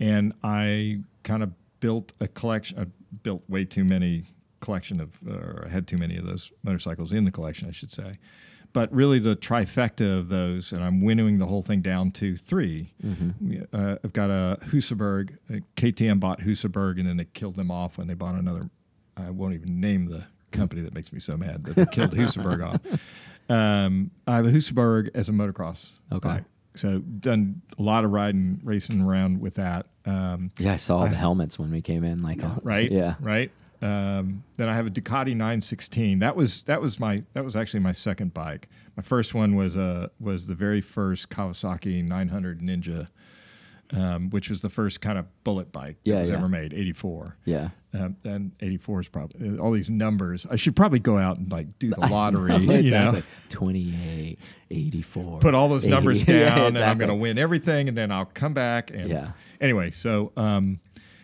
[0.01, 2.79] and I kind of built a collection.
[2.79, 2.87] I
[3.23, 4.25] built way too many
[4.61, 7.93] collection of, or I had too many of those motorcycles in the collection, I should
[7.93, 8.19] say.
[8.73, 12.93] But really, the trifecta of those, and I'm winnowing the whole thing down to 3
[13.41, 15.37] We- Uh, I've got a Husaberg.
[15.51, 18.69] uh, KTM bought Husaberg, and then they killed them off when they bought another.
[19.17, 22.65] I won't even name the company that makes me so mad, but they killed Husaberg
[22.67, 23.01] off.
[23.49, 26.29] Um, I have a Husaberg as a motocross Okay.
[26.29, 26.45] bike.
[26.75, 29.87] So done a lot of riding, racing around with that.
[30.05, 32.23] Um, Yeah, I saw the helmets when we came in.
[32.23, 32.91] Like, oh, right?
[32.91, 33.15] Yeah.
[33.21, 33.51] Right.
[33.83, 36.19] Um, then I have a Ducati 916.
[36.19, 38.69] That was that was my that was actually my second bike.
[38.97, 43.09] My first one was uh was the very first Kawasaki 900 Ninja,
[43.93, 46.37] um, which was the first kind of bullet bike that Yeah, was yeah.
[46.37, 46.73] ever made.
[46.75, 47.37] 84.
[47.45, 47.69] Yeah.
[47.99, 50.45] Um, and 84 is probably all these numbers.
[50.51, 52.55] I should probably go out and like do the lottery.
[52.69, 52.85] exactly.
[52.85, 54.39] You know, 28,
[54.71, 55.39] 84.
[55.41, 55.91] put all those 80.
[55.95, 58.91] numbers down, Yeah, and I'm going to win everything, and then I'll come back.
[58.91, 59.31] And Yeah.
[59.61, 60.81] anyway, so um,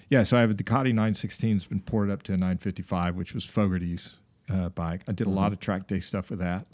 [0.09, 1.57] yeah, so I have a Ducati 916.
[1.57, 4.15] It's been ported up to a 955, which was Fogarty's
[4.53, 5.03] uh, bike.
[5.09, 5.39] I did a Mm-hmm.
[5.39, 6.67] lot of track day stuff with that,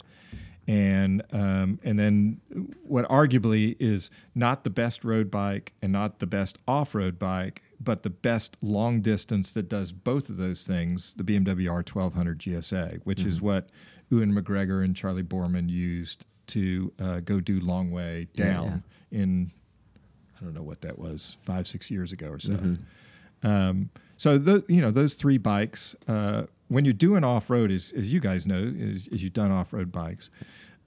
[0.67, 2.41] and um, and then
[2.83, 7.61] what arguably is not the best road bike and not the best off road bike,
[7.79, 11.13] but the best long distance that does both of those things.
[11.15, 13.27] The BMW R1200 GSA, which Mm-hmm.
[13.29, 13.69] is what
[14.09, 19.51] Ewan McGregor and Charley Boorman used to uh, go do long way Yeah, down in
[20.41, 22.53] I don't know what that was five six years ago or so.
[22.53, 23.47] Mm-hmm.
[23.47, 27.93] Um, so the you know those three bikes uh, when you're doing off road, as
[27.95, 30.29] as you guys know, as, as you've done off road bikes,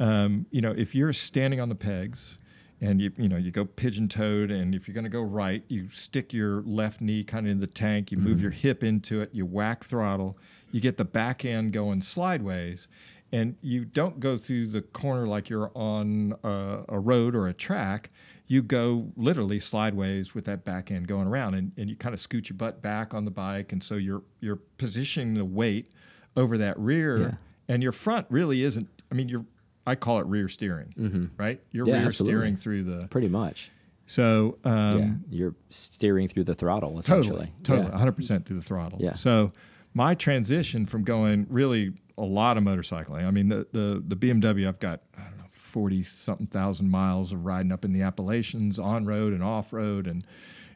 [0.01, 2.39] um, you know if you're standing on the pegs
[2.83, 5.63] and you you know you go pigeon toed, and if you're going to go right,
[5.69, 8.43] you stick your left knee kind of in the tank, you move mm-hmm.
[8.43, 10.37] your hip into it, you whack throttle,
[10.71, 12.89] you get the back end going sideways.
[13.35, 17.55] And you don't go through the corner like you're on a, a road or a
[17.55, 18.11] track
[18.53, 22.21] you go literally sideways with that back end going around and, and you kind of
[22.21, 25.91] scoot your butt back on the bike and so you're you're positioning the weight
[26.37, 27.35] over that rear Yeah.
[27.67, 29.47] and your front really isn't i mean you're
[29.87, 32.35] i call it rear steering right you're Yeah, rear absolutely.
[32.39, 33.71] steering through the Pretty much.
[34.07, 35.39] so um, yeah.
[35.39, 37.53] You're steering through the throttle, essentially.
[37.63, 38.05] totally, Yeah.
[38.05, 38.99] 100% through the throttle.
[39.01, 39.13] Yeah.
[39.15, 39.53] So
[39.95, 43.25] my transition from going really a lot of motorcycling.
[43.25, 47.33] I mean, the the, the BMW, I've got I don't know forty something thousand miles
[47.33, 50.25] of riding up in the Appalachians on road and off road, and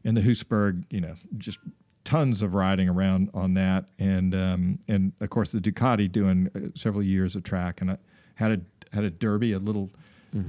[0.03, 1.59] in the Husaberg, you know, just
[2.05, 6.69] tons of riding around on that, and um, and of course the Ducati doing uh,
[6.75, 7.99] several years of track, and I
[8.37, 8.61] had a
[8.97, 9.91] had a Derbi, a little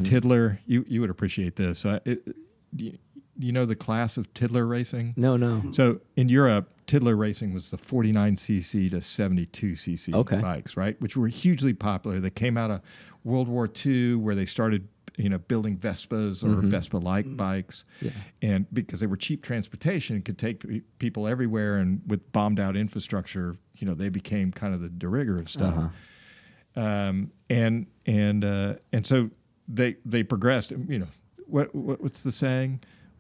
[0.04, 0.60] Tiddler.
[0.66, 1.86] You you would appreciate this.
[1.86, 2.36] Uh, it,
[2.76, 2.98] you,
[3.40, 5.14] you know the class of Tiddler racing?
[5.16, 5.62] No, no.
[5.74, 10.42] So in Europe, Tiddler racing was the 49cc to 72cc Okay.
[10.42, 11.00] bikes, right?
[11.02, 12.20] Which were hugely popular.
[12.20, 12.82] They came out of
[13.24, 18.12] World War II, where they started, you know, building Vespas or Vespa-like bikes, Yeah.
[18.42, 20.64] and because they were cheap transportation, could take
[21.00, 25.38] people everywhere, and with bombed-out infrastructure, you know, they became kind of the de rigueur
[25.40, 26.82] of stuff Uh-huh.
[26.82, 29.30] um, and and uh, and so
[29.68, 30.72] they they progressed.
[30.72, 31.08] You know,
[31.46, 32.80] what, what what's the saying?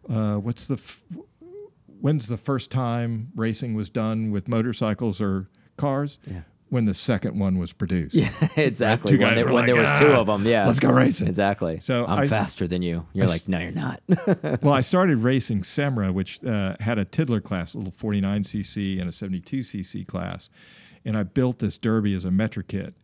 [0.09, 1.01] Uh, what's the f-
[1.99, 6.19] when's the first time racing was done with motorcycles or cars?
[6.25, 6.41] Yeah.
[6.69, 8.13] When the second one was produced.
[8.15, 9.13] Yeah, exactly.
[9.13, 10.65] Two when guys there, were when there like, was two "Ah, of them, yeah.
[10.65, 11.79] let's go racing." Exactly.
[11.79, 13.05] So I'm I- faster than you.
[13.13, 14.01] You're I like, no, you're not.
[14.61, 19.07] well, I started racing Semra, which uh, had a Tiddler class, a little 49cc and
[19.07, 20.49] a 72cc class.
[21.05, 22.95] And I built this Derbi as a metro kit.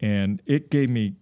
[0.00, 1.14] And it gave me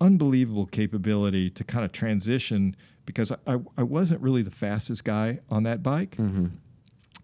[0.00, 2.74] unbelievable capability to kind of transition
[3.06, 6.16] because I, I wasn't really the fastest guy on that bike.
[6.16, 6.46] Mm-hmm.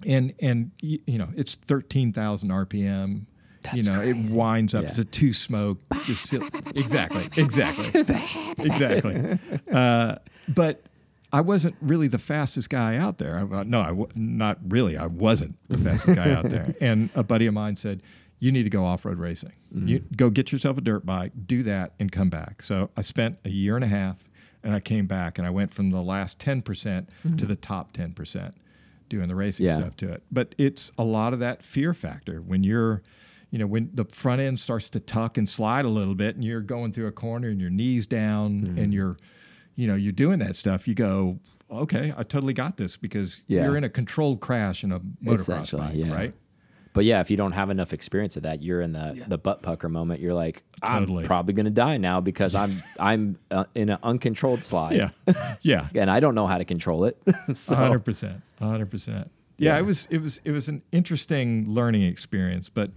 [0.06, 3.10] And, and y- you know, it's 13,000 RPM.
[3.12, 3.22] you
[3.62, 4.82] That's know, it winds up.
[4.82, 4.88] Yeah.
[4.90, 5.78] It's a two smoke.
[6.04, 6.42] Just sit,
[6.74, 7.88] exactly, exactly,
[8.58, 9.38] exactly.
[9.72, 10.16] Uh,
[10.48, 10.82] but
[11.32, 13.36] I wasn't really the fastest guy out there.
[13.38, 14.96] I, no, I w- not really.
[14.96, 16.74] I wasn't the fastest guy out there.
[16.80, 18.02] And a buddy of mine said,
[18.38, 19.53] "You need to go off road racing.
[19.72, 23.38] You go get yourself a dirt bike, do that, and come back." So I spent
[23.44, 24.29] a year and a half,
[24.62, 27.92] and I came back, and I went from the last ten percent to the top
[27.92, 28.55] ten percent
[29.09, 29.77] doing the racing Yeah.
[29.79, 30.22] stuff to it.
[30.33, 33.03] But it's a lot of that fear factor when you're
[33.53, 36.44] you know, when the front end starts to tuck and slide a little bit and
[36.44, 38.79] you're going through a corner and your knees down Mm-hmm.
[38.79, 39.16] and you're,
[39.77, 41.38] you know, you're doing that stuff, you go,
[41.70, 43.62] okay, I totally got this because Yeah.
[43.64, 46.12] you're in a controlled crash in a motocross bike, yeah.
[46.12, 46.35] right?
[46.96, 49.62] But yeah, if you don't have enough experience of that, you're in the the butt
[49.62, 50.20] pucker moment.
[50.20, 54.96] You're like, I'm probably gonna die now because I'm I'm uh, in an uncontrolled slide.
[54.96, 55.11] Yeah.
[55.62, 55.88] Yeah.
[55.94, 57.16] and I don't know how to control it.
[57.68, 59.30] hundred percent, hundred percent.
[59.59, 59.78] Yeah, Yeah.
[59.78, 62.68] it was it was it was an interesting learning experience.
[62.68, 62.90] But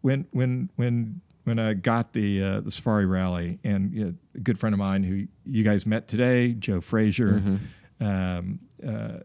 [0.00, 4.40] when when when when I got the uh, the Safari Rally, and you know, a
[4.40, 7.60] good friend of mine who you guys met today, Joe Frazier.
[8.00, 9.18] Um, uh,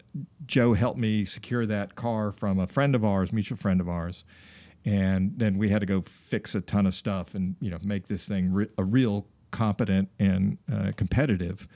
[0.45, 4.23] Joe helped me secure that car from a friend of ours, mutual friend of ours,
[4.85, 8.07] and then we had to go fix a ton of stuff and you know make
[8.07, 11.67] this thing re- a real competent and uh, competitive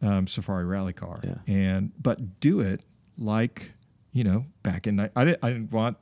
[0.00, 1.20] um, Safari Rally car.
[1.22, 1.34] Yeah.
[1.46, 2.80] And but do it
[3.18, 3.72] like
[4.12, 5.98] you know back in I didn't I didn't want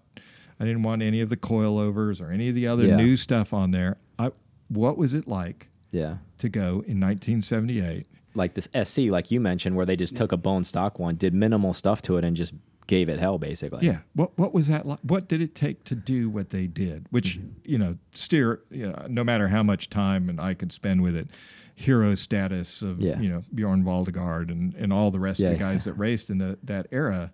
[0.61, 2.96] I didn't want any of the coilovers or any of the other Yeah.
[2.96, 3.96] new stuff on there.
[4.18, 4.30] I
[4.68, 6.18] what was it like Yeah.
[6.38, 8.06] to go in 1978?
[8.37, 11.35] Like this SC, like you mentioned, where they just took a bone stock one, did
[11.35, 12.55] minimal stuff to it, and just
[12.87, 13.85] gave it hell, basically.
[13.87, 14.01] Yeah.
[14.14, 15.01] What what was that like?
[15.03, 17.07] What did it take to do what they did?
[17.11, 17.49] Which Mm-hmm.
[17.64, 18.61] you know, steer.
[18.70, 21.29] You know, no matter how much time and I could spend with it,
[21.75, 23.18] hero status of Yeah.
[23.20, 25.70] you know Bjorn Waldegard and and all the rest Yeah, of the yeah.
[25.72, 27.33] guys that raced in the, that era.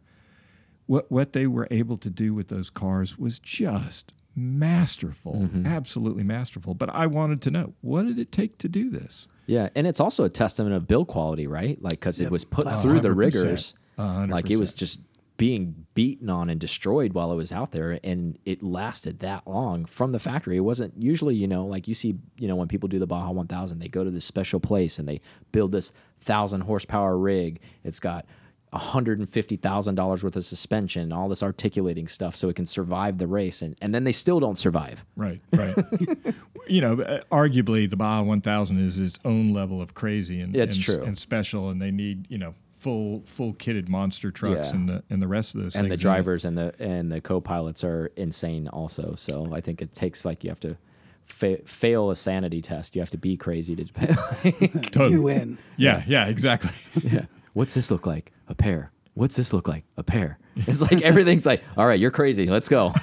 [0.86, 5.66] What what they were able to do with those cars was just masterful, Mm-hmm.
[5.66, 6.74] absolutely masterful.
[6.74, 9.28] But I wanted to know what did it take to do this?
[9.46, 11.80] Yeah, and it's also a testament of build quality, right?
[11.82, 13.16] Like because it was put through the 100%.
[13.16, 13.74] rigors.
[13.98, 15.00] A hundred Like it was just
[15.36, 19.84] being beaten on and destroyed while it was out there, and it lasted that long
[19.84, 20.56] from the factory.
[20.56, 23.30] It wasn't usually, you know, like you see, you know, when people do the Baja
[23.32, 27.60] 1000, they go to this special place and they build this thousand horsepower rig.
[27.82, 28.24] It's got
[28.72, 33.62] $150,000 worth of suspension, all this articulating stuff so it can survive the race.
[33.62, 35.04] And, and then they still don't survive.
[35.16, 35.76] Right, right.
[36.66, 40.76] you know, uh, arguably the Baja 1000 is its own level of crazy and, It's
[40.76, 41.02] and, true.
[41.02, 44.76] and special, and they need you know full full kitted monster trucks Yeah.
[44.76, 45.90] and the and the rest of those and things.
[46.00, 50.24] the drivers and the and the co-pilots are insane also so i think it takes
[50.24, 50.76] like you have to
[51.24, 55.10] fa fail a sanity test you have to be crazy to Totally.
[55.12, 55.58] You win.
[55.76, 56.72] Yeah, yeah, exactly.
[57.04, 58.32] yeah what's this look like?
[58.48, 59.84] A pair what's this look like?
[59.96, 62.46] A pair it's like everything's like all right you're crazy.
[62.46, 62.92] Let's go.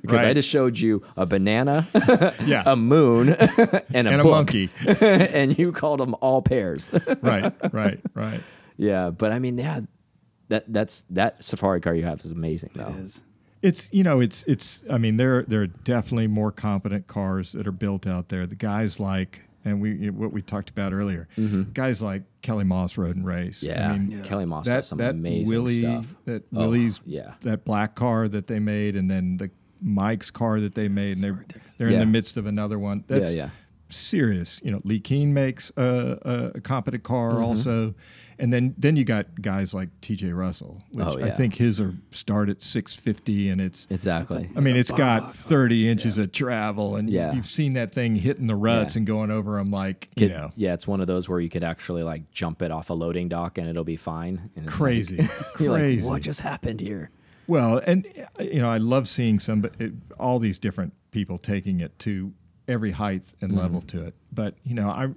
[0.00, 1.86] Because i just showed you a banana
[2.44, 4.70] Yeah, a moon and a, and a monkey.
[4.86, 6.90] and you called them all pairs
[7.22, 8.40] right, right, right.
[8.76, 9.80] yeah but i mean yeah
[10.48, 12.88] that that's that safari car you have is amazing though.
[12.88, 13.22] It is.
[13.62, 17.66] It's you know it's it's I mean there there are definitely more competent cars that
[17.66, 18.46] are built out there.
[18.46, 21.28] The guys like and we what we talked about earlier,
[21.74, 23.62] guys like Kelly Moss Road and Race.
[23.62, 23.78] Mm-hmm.
[23.78, 24.22] yeah, I mean, Yeah.
[24.24, 27.34] kelly moss that does some that amazing Willie stuff that Oh, Willie's yeah.
[27.42, 29.50] that black car that they made and then the
[29.82, 31.44] Mike's car that they made and they're
[31.76, 33.04] they're in the midst of another one.
[33.08, 33.50] That's yeah.
[33.88, 34.60] serious.
[34.64, 36.18] You know, Leh Keen makes a,
[36.54, 37.44] a, a competent car Mm-hmm.
[37.44, 37.94] also.
[38.38, 40.32] And then, then you got guys like T.J.
[40.32, 44.50] Russell, which Oh, I think his are start at 650, and it's Exactly.
[44.54, 47.32] I mean, it's got 30 inches of travel, and Yeah.
[47.32, 48.98] you've seen that thing hitting the ruts Yeah.
[49.00, 51.48] and going over them like, you Could- know, yeah, it's one of those where you
[51.48, 54.50] could actually like jump it off a loading dock and it'll be fine.
[54.54, 56.08] And crazy, Like, you're like, crazy.
[56.08, 57.10] what just happened here?
[57.46, 58.06] Well, and
[58.40, 62.32] you know, I love seeing some, it, all these different people taking it to
[62.68, 63.60] every height and Mm-hmm.
[63.60, 64.14] level to it.
[64.32, 65.08] But you know, I,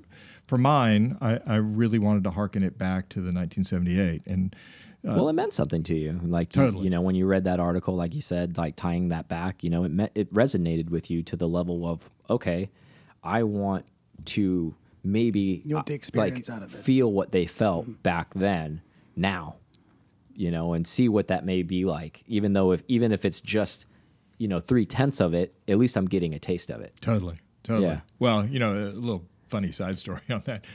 [0.50, 4.56] for mine, I, I really wanted to harken it back to the 1978, and
[5.04, 6.20] well, it meant something to you.
[6.24, 6.84] Like, you- Uh, Totally.
[6.86, 9.70] you, know, when you read that article, like you said, like tying that back, you
[9.70, 12.70] know, it met, it resonated with you to the level of, okay,
[13.24, 13.86] I want
[14.26, 16.78] to maybe You want the uh, experience like, out of it.
[16.84, 18.82] feel what they felt back then,
[19.16, 19.56] now,
[20.36, 22.24] you know, and see what that may be like.
[22.28, 23.86] Even though if even if it's just,
[24.38, 26.94] you know, three tenths of it, at least I'm getting a taste of it.
[27.02, 27.88] Totally, totally.
[27.88, 28.02] Yeah.
[28.20, 30.66] Well, you know, a little funny side story on that.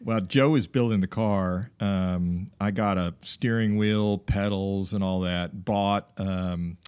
[0.00, 5.20] While Joe was building the car, um, I got a steering wheel, pedals, and all
[5.20, 5.64] that.
[5.64, 6.78] Bought, um,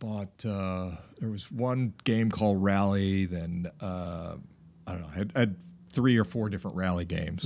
[0.00, 0.44] bought.
[0.44, 0.90] Uh,
[1.20, 3.26] there was one game called Rally.
[3.26, 4.36] Then uh,
[4.88, 5.08] I don't know.
[5.08, 5.56] I had, I had
[5.92, 7.44] three or four different rally games,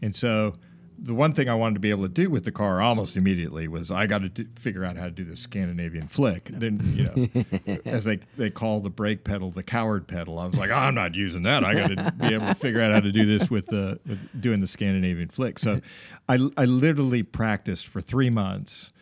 [0.00, 0.54] and so
[1.02, 3.66] the one thing I wanted to be able to do with the car almost immediately
[3.68, 6.44] was I got to do, figure out how to do the Scandinavian flick.
[6.44, 10.38] Then you know, as they they call the brake pedal the coward pedal.
[10.38, 11.64] I was like, oh, I'm not using that.
[11.64, 14.40] I got to be able to figure out how to do this with the with
[14.40, 15.58] doing the Scandinavian flick.
[15.58, 15.80] So,
[16.28, 18.92] I I literally practiced for three months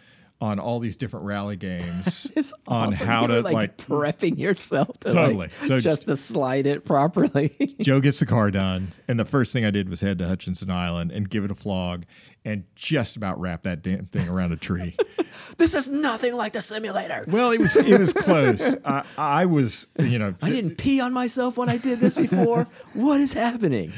[0.40, 2.26] on all these different rally games
[2.68, 3.06] on awesome.
[3.06, 5.34] how to like, like prepping yourself to Totally.
[5.34, 7.76] like, So- just to slide it properly.
[7.80, 10.70] Joe gets the car done, and the first thing I did was head to Hutchinson
[10.70, 12.04] Island and give it a flog,
[12.44, 14.96] and just about wrap that damn thing around a tree.
[15.58, 17.24] this is nothing like the simulator.
[17.26, 18.76] well, it was it was close.
[18.84, 22.68] I, I was, you know, I didn't pee on myself when I did this before.
[22.94, 23.92] what is happening?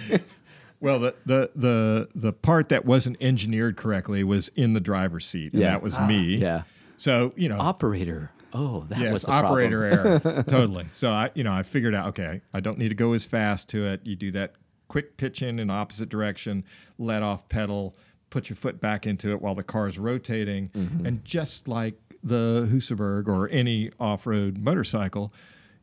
[0.81, 5.53] Well, the, the the the part that wasn't engineered correctly was in the driver's seat,
[5.53, 5.71] and Yeah.
[5.71, 6.37] that was me.
[6.37, 6.62] Yeah.
[6.97, 8.31] So you know, Operator.
[8.53, 10.23] Oh, that was yes, the operator problem.
[10.35, 10.87] error, totally.
[10.90, 13.69] So I, you know, I figured out, okay, I don't need to go as fast
[13.69, 14.01] to it.
[14.05, 14.55] You do that
[14.88, 16.64] quick pitch in in opposite direction,
[16.99, 17.97] let off pedal,
[18.29, 21.07] put your foot back into it while the car is rotating, Mm-hmm.
[21.07, 25.33] and just like the Husaberg or any off-road motorcycle,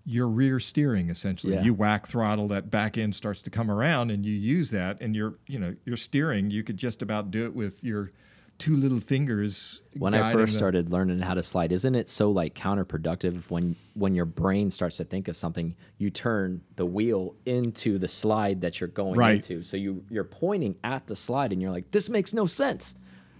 [0.09, 1.53] your rear steering essentially.
[1.55, 1.63] Yeah.
[1.63, 5.13] You whack throttle, that back end starts to come around, and you use that, and
[5.15, 6.49] you're you know your steering.
[6.49, 8.11] You could just about do it with your
[8.57, 9.81] two little fingers.
[9.97, 13.75] when I first the- started learning how to slide, isn't it so like counterproductive when
[13.95, 18.61] when your brain starts to think of something, you turn the wheel into the slide
[18.61, 19.35] that you're going Right.
[19.35, 19.61] into.
[19.61, 22.95] So you you're pointing at the slide and you're like, this makes no sense.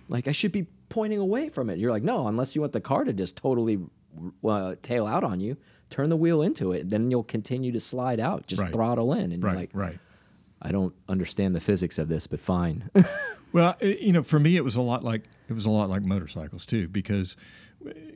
[0.10, 1.80] Like I should be pointing away from it.
[1.80, 3.80] You're like, no, unless you want the car to just totally
[4.44, 5.58] uh, tail out on you,
[5.90, 8.48] turn the wheel into it, then you'll continue to slide out.
[8.48, 8.72] Just Right.
[8.74, 10.00] throttle in, and right, you're like, right.
[10.62, 12.90] I don't understand the physics of this, but fine.
[13.54, 15.90] Well, it, you know, for me, it was a lot like it was a lot
[15.90, 17.38] like motorcycles too, because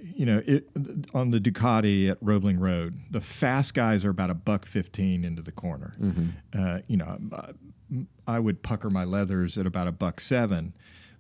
[0.04, 0.68] you know, it,
[1.14, 5.42] on the Ducati at Roebling Road, the fast guys are about a buck fifteen into
[5.42, 5.96] the corner.
[6.54, 7.18] Uh, you know,
[8.28, 10.74] I would pucker my leathers at about a buck seven,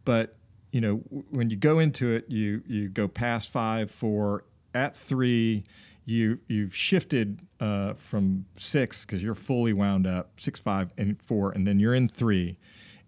[0.03, 0.35] but
[0.71, 4.95] you know, w- when you go into it, you you go past five, four, at
[4.95, 5.63] three.
[6.05, 11.51] You you've shifted uh, from six because you're fully wound up six five and four,
[11.51, 12.57] and then you're in three,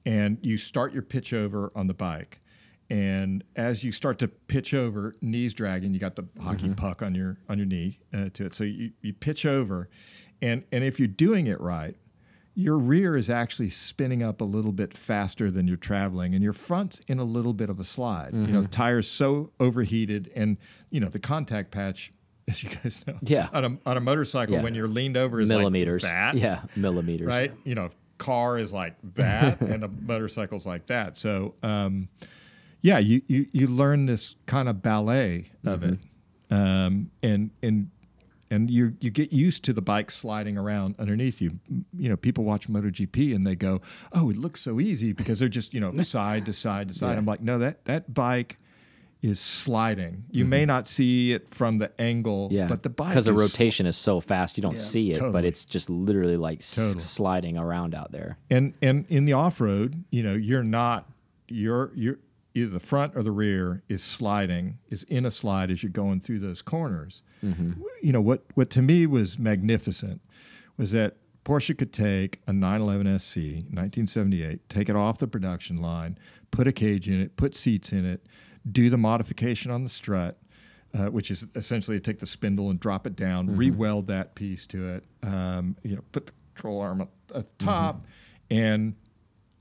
[0.05, 2.39] and you start your pitch over on the bike.
[2.89, 7.15] And as you start to pitch over, knees dragging, you got the hockey puck on
[7.15, 8.53] your on your knee uh, to it.
[8.53, 9.89] So you, you pitch over,
[10.41, 11.95] and and if you're doing it right,
[12.53, 16.53] your rear is actually spinning up a little bit faster than you're traveling, and your
[16.53, 18.33] front's in a little bit of a slide.
[18.33, 20.57] You know, the tires so overheated, and
[20.91, 22.11] you know the contact patch,
[22.49, 23.49] as you guys know, Yeah.
[23.53, 24.63] on a on a motorcycle Yeah.
[24.63, 26.03] when you're leaned over is millimeters.
[26.03, 27.27] like that, Yeah, millimeters.
[27.27, 27.51] right?
[27.63, 31.15] You know, car is like that, and a motorcycle's like that.
[31.17, 32.09] So, um,
[32.81, 35.99] yeah, you, you you learn this kind of ballet of it,
[36.51, 37.89] um, and and
[38.51, 41.59] and you you get used to the bike sliding around underneath you.
[41.97, 45.47] You know, people watch MotoGP and they go, "Oh, it looks so easy," because they're
[45.49, 47.11] just you know side to side to side.
[47.13, 47.17] Yeah.
[47.19, 48.57] I'm like, no, that that bike.
[49.23, 50.25] Is sliding.
[50.29, 50.49] You mm-hmm.
[50.49, 53.95] may not see it from the angle, Yeah, but the bike because the rotation is
[53.95, 56.99] so fast, you don't Yeah, see it, but it's just literally like s- Totally.
[56.99, 58.37] sliding around out there.
[58.49, 61.09] and and in the off road, you know, you're not
[61.47, 62.19] you're you're
[62.53, 66.19] either the front or the rear is sliding is in a slide as you're going
[66.19, 67.23] through those corners.
[67.43, 67.81] Mm-hmm.
[68.01, 70.19] You know what what to me was magnificent
[70.77, 73.37] was that Porsche could take a 911 SC
[73.71, 76.17] 1978, take it off the production line,
[76.51, 78.25] put a cage in it, put seats in it,
[78.71, 80.37] do the modification on the strut,
[80.93, 83.57] uh, which is essentially take the spindle and drop it down, Mm-hmm.
[83.57, 88.05] re-weld that piece to it, um, you know, put the control arm at the top,
[88.49, 88.95] and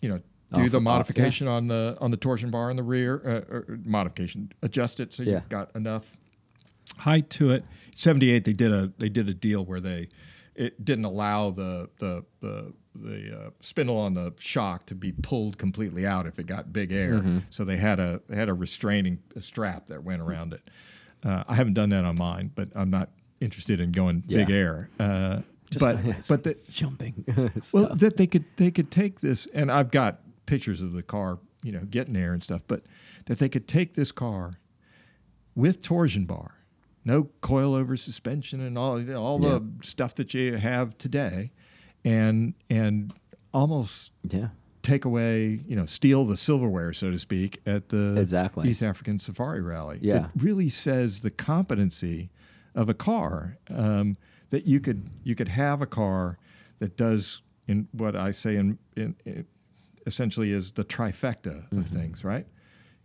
[0.01, 0.65] you know, do Mm-hmm.
[0.67, 3.79] Off- the off, modification on the on the torsion bar in the rear, uh, or
[3.85, 5.35] modification, adjust it so Yeah.
[5.37, 6.17] you've got enough
[6.99, 7.65] height to it.
[7.95, 10.09] Seventy eight, they did a they did a deal where they
[10.55, 15.59] it didn't allow the the the the uh, spindle on the shock to be pulled
[15.59, 17.15] completely out if it got big air.
[17.15, 17.39] Mm-hmm.
[17.51, 20.63] So they had a had a restraining strap that went around it.
[21.25, 24.91] Uh, I haven't done that on mine, but I'm not interested in going big air.
[24.99, 25.41] Uh,
[25.79, 27.25] but but the, Jumping.
[27.73, 31.39] well, that they could they could take this, and I've got pictures of the car,
[31.63, 32.63] you know, getting air and stuff.
[32.67, 32.83] But
[33.27, 34.55] that they could take this car
[35.55, 36.57] with torsion bar,
[37.05, 41.53] no coilover suspension, and all you know, all the stuff that you have today,
[42.05, 43.13] and and
[43.53, 44.49] almost yeah.
[44.83, 48.69] take away, you know, steal the silverware, so to speak, at the Exactly.
[48.69, 49.99] East African Safari Rally.
[50.01, 50.27] Yeah.
[50.27, 52.31] It really says the competency
[52.75, 54.17] of a car um,
[54.51, 56.39] that you could you could have a car
[56.79, 59.47] that does in what I say in, in, in
[60.07, 61.83] essentially is the trifecta of Mm-hmm.
[61.97, 62.47] things, right?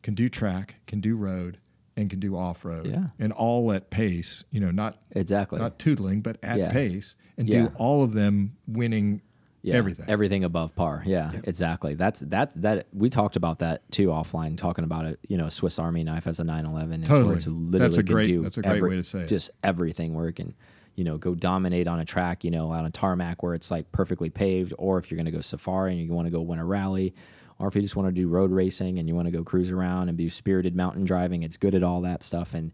[0.02, 1.60] Can do track, can do road,
[1.96, 3.08] and can do off road, Yeah.
[3.20, 4.44] and all at pace.
[4.52, 5.60] You know, not Exactly.
[5.60, 6.72] not tootling, but at Yeah.
[6.72, 7.67] pace, and Yeah.
[7.67, 9.21] do all of them winning
[9.63, 10.06] yeah, everything.
[10.08, 11.04] Everything above par.
[11.06, 11.93] Yeah, exactly.
[11.95, 12.88] That's that's that.
[12.93, 15.19] We talked about that too offline, talking about it.
[15.28, 17.02] You know, a Swiss Army knife as a 911.
[17.02, 17.36] It's Totally.
[17.36, 19.28] It's literally That's a great- do that's a great way to say it.
[19.28, 20.54] Just everything working.
[20.95, 22.43] You know, go dominate on a track.
[22.45, 25.32] You know, on a tarmac where it's like perfectly paved, or if you're going to
[25.32, 27.13] go safari and you want to go win a rally,
[27.60, 29.71] or if you just want to do road racing and you want to go cruise
[29.71, 32.54] around and do spirited mountain driving, it's good at all that stuff.
[32.54, 32.71] And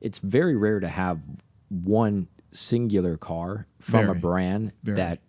[0.00, 1.18] it's very rare to have
[1.70, 4.96] one singular car from a brand Very.
[4.96, 5.20] that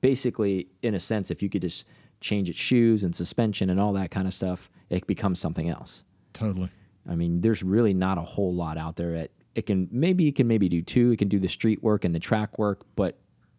[0.00, 1.84] basically, in a sense, if you could just
[2.20, 6.04] change its shoes and suspension and all that kind of stuff, it becomes something else.
[6.32, 6.70] totally.
[7.06, 9.12] I mean, there's really not a whole lot out there.
[9.12, 11.10] It, it can maybe it can maybe do two.
[11.12, 13.18] It can do the street work and the track work, but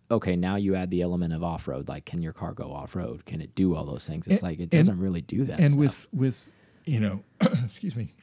[0.10, 1.88] okay, now you add the element of off road.
[1.88, 3.26] Like, can your car go off road?
[3.26, 4.26] Can it do all those things?
[4.28, 5.60] It's And- like it doesn't really do that.
[5.60, 5.80] and stuff.
[5.80, 6.52] with with
[6.86, 8.14] you know excuse me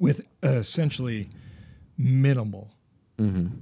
[0.00, 1.30] with uh, essentially
[1.96, 2.73] minimal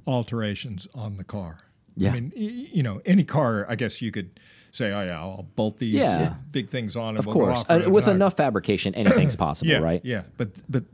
[0.07, 1.59] alterations on the car
[1.93, 2.03] Mm-hmm.
[2.05, 2.09] Yeah.
[2.11, 2.33] i mean
[2.73, 4.41] you know any car i guess you could
[4.71, 6.37] say oh yeah i'll bolt these Yeah.
[6.51, 8.13] big things on and of we'll course, off-road." uh, with No.
[8.13, 10.01] enough fabrication, anything's possible, yeah right?
[10.03, 10.85] yeah but but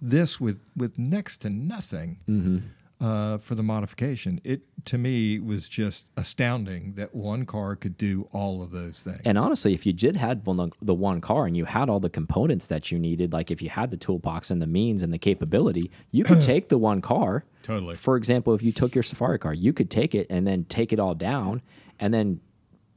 [0.00, 2.58] this with with next to nothing Mm-hmm.
[3.00, 8.28] Uh, for the modification it to me was just astounding that one car could do
[8.32, 9.20] all of those things.
[9.24, 12.08] And honestly, if you did had one, the one car and you had all the
[12.08, 15.18] components that you needed, like if you had the toolbox and the means and the
[15.18, 17.44] capability, you could take the one car.
[17.62, 17.96] Totally.
[17.96, 20.92] For example, if you took your Safari car, you could take it and then take
[20.92, 21.60] it all down
[21.98, 22.40] and then,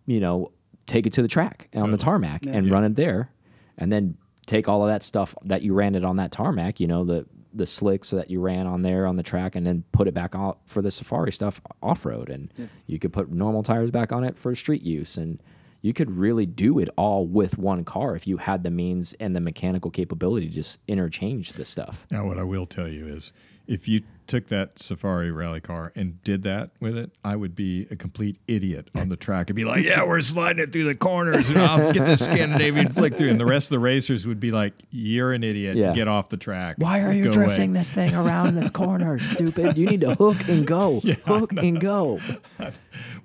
[0.06, 0.52] you know,
[0.88, 3.32] take it to the track on the tarmac and run it there,
[3.78, 6.80] and then take all of that stuff that you ran it on that tarmac.
[6.80, 9.84] You know the the slicks that you ran on there on the track and then
[9.91, 12.52] put it back out for the safari stuff off road and
[12.86, 15.18] you could put normal tires back on it for street use.
[15.18, 15.41] And
[15.82, 19.36] you could really do it all with one car if you had the means and
[19.36, 22.06] the mechanical capability to just interchange the stuff.
[22.12, 23.32] Now, what I will tell you is
[23.70, 27.88] if you took that Safari rally car and did that with it, I would be
[27.89, 29.49] a complete idiot on the track.
[29.49, 32.89] I'd be like, yeah, we're sliding it through the corners and I'll get the Scandinavian
[32.89, 33.30] flick through.
[33.30, 35.78] And the rest of the racers would be like, you're an idiot.
[35.78, 35.93] Yeah.
[35.93, 36.76] Get off the track.
[36.78, 39.78] Why are you Go drifting away." this thing around this corner, stupid?
[39.78, 40.99] You need to hook and go.
[41.26, 42.20] hook and go.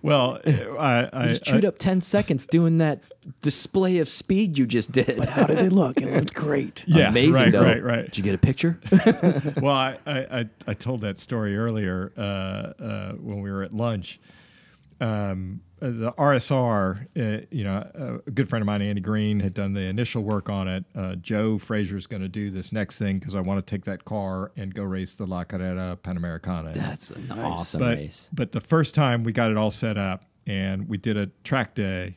[0.03, 0.39] Well,
[0.79, 3.03] I, I, You chewed up 10 seconds doing that
[3.41, 5.17] display of speed you just did.
[5.17, 6.01] But how did it look?
[6.01, 6.85] It looked great.
[6.87, 7.63] yeah, Amazing, right, though.
[7.63, 8.05] right, right.
[8.05, 8.79] Did you get a picture?
[9.61, 13.73] well, I, I, I, I told that story earlier uh, uh, when we were at
[13.73, 14.21] lunch.
[15.01, 17.07] Um, the RSR,
[17.43, 20.49] uh, you know, a good friend of mine, Andy Green, had done the initial work
[20.49, 20.85] on it.
[20.95, 23.85] Uh, Joe Frazier is going to do this next thing because I want to take
[23.85, 26.73] that car and go race the La Carrera Panamericana.
[26.73, 28.31] That's an awesome but, race.
[28.33, 31.75] but the first time we got it all set up and we did a track
[31.75, 32.17] day,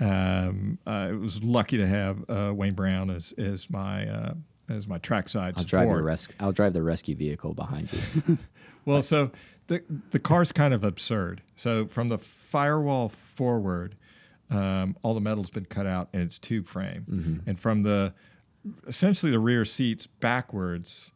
[0.00, 4.34] um, I was lucky to have uh, Wayne Brown as, as my uh,
[4.68, 5.68] as my trackside I'll support.
[5.68, 8.38] drive your res- I'll drive the rescue vehicle behind you.
[8.86, 9.30] Well, so
[9.68, 11.40] the the car's kind of absurd.
[11.56, 13.96] So from the firewall forward,
[14.50, 18.12] um, all the metal's been cut out and it's tube frame, and from the
[18.86, 21.12] essentially the rear seats backwards,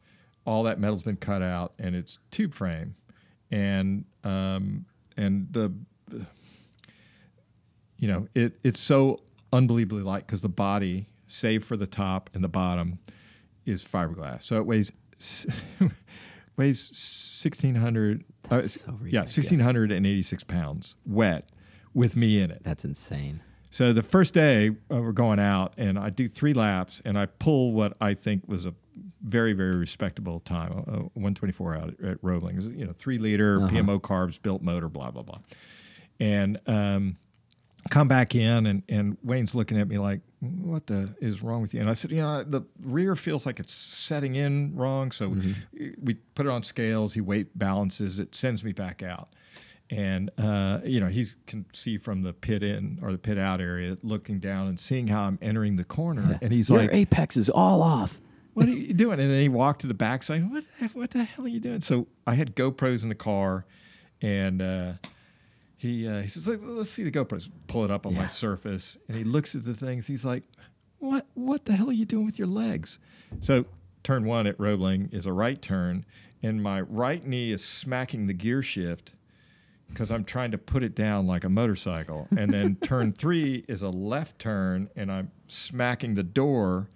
[0.46, 2.94] all that metal's been cut out and it's tube frame,
[3.50, 4.86] and um,
[5.18, 5.70] and the
[7.98, 9.20] you know it it's so
[9.52, 12.98] unbelievably light because the body, save for the top and the bottom,
[13.66, 14.42] is fiberglass.
[14.42, 14.92] So it weighs
[16.56, 18.24] weighs sixteen hundred.
[18.50, 21.48] Uh, so yeah, sixteen hundred and eighty six pounds wet
[21.94, 22.62] with me in it.
[22.62, 23.40] That's insane.
[23.70, 27.26] So the first day uh, we're going out, and I do three laps, and I
[27.26, 28.74] pull what I think was a
[29.22, 32.60] very very respectable time, uh, 124 out at, at Roebling.
[32.78, 35.38] You know, three liter PMO carbs, built motor, blah blah blah,
[36.18, 37.16] and um,
[37.90, 41.74] come back in, and and Wayne's looking at me like, "What the is wrong with
[41.74, 45.34] you?" And I said, "You know, the rear feels like it's setting in wrong." So
[46.00, 47.14] we put it on scales.
[47.14, 49.28] He weight balances it, sends me back out
[49.90, 53.60] and uh, you know he can see from the pit in or the pit out
[53.60, 57.36] area looking down and seeing how i'm entering the corner and he's Your like apex
[57.36, 58.18] is all off.
[58.54, 61.10] what are you doing and then he walked to the back side what the, what
[61.10, 63.64] the hell are you doing so i had gopro's in the car
[64.20, 64.92] and uh,
[65.78, 68.20] he, uh, he says "Let- let's see the gopro's pull it up on Yeah.
[68.22, 70.42] my surface and he looks at the things he's like
[70.98, 72.98] what what the hell are you doing with your legs
[73.40, 73.64] so
[74.02, 76.04] turn one at roebling is a right turn
[76.42, 79.14] and my right knee is smacking the gear shift
[79.88, 82.28] because I'm trying to put it down like a motorcycle.
[82.36, 86.90] And then turn three is a left turn, and I'm smacking the door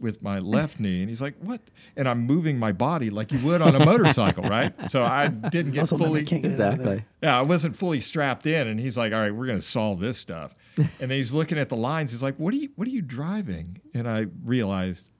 [0.00, 1.00] with my left knee.
[1.00, 1.60] And he's like, "What?"
[1.96, 4.72] And I'm moving my body like you would on a motorcycle, right?
[4.90, 6.24] So I didn't get Muscle fully.
[6.24, 6.72] memory get out of there.
[6.72, 7.04] Exactly.
[7.22, 10.00] Yeah, I wasn't fully strapped in, and he's like, "All right, we're going to solve
[10.00, 12.12] this stuff." and then he's looking at the lines.
[12.12, 12.70] He's like, "What are you?
[12.76, 15.12] What are you driving?" And I realized,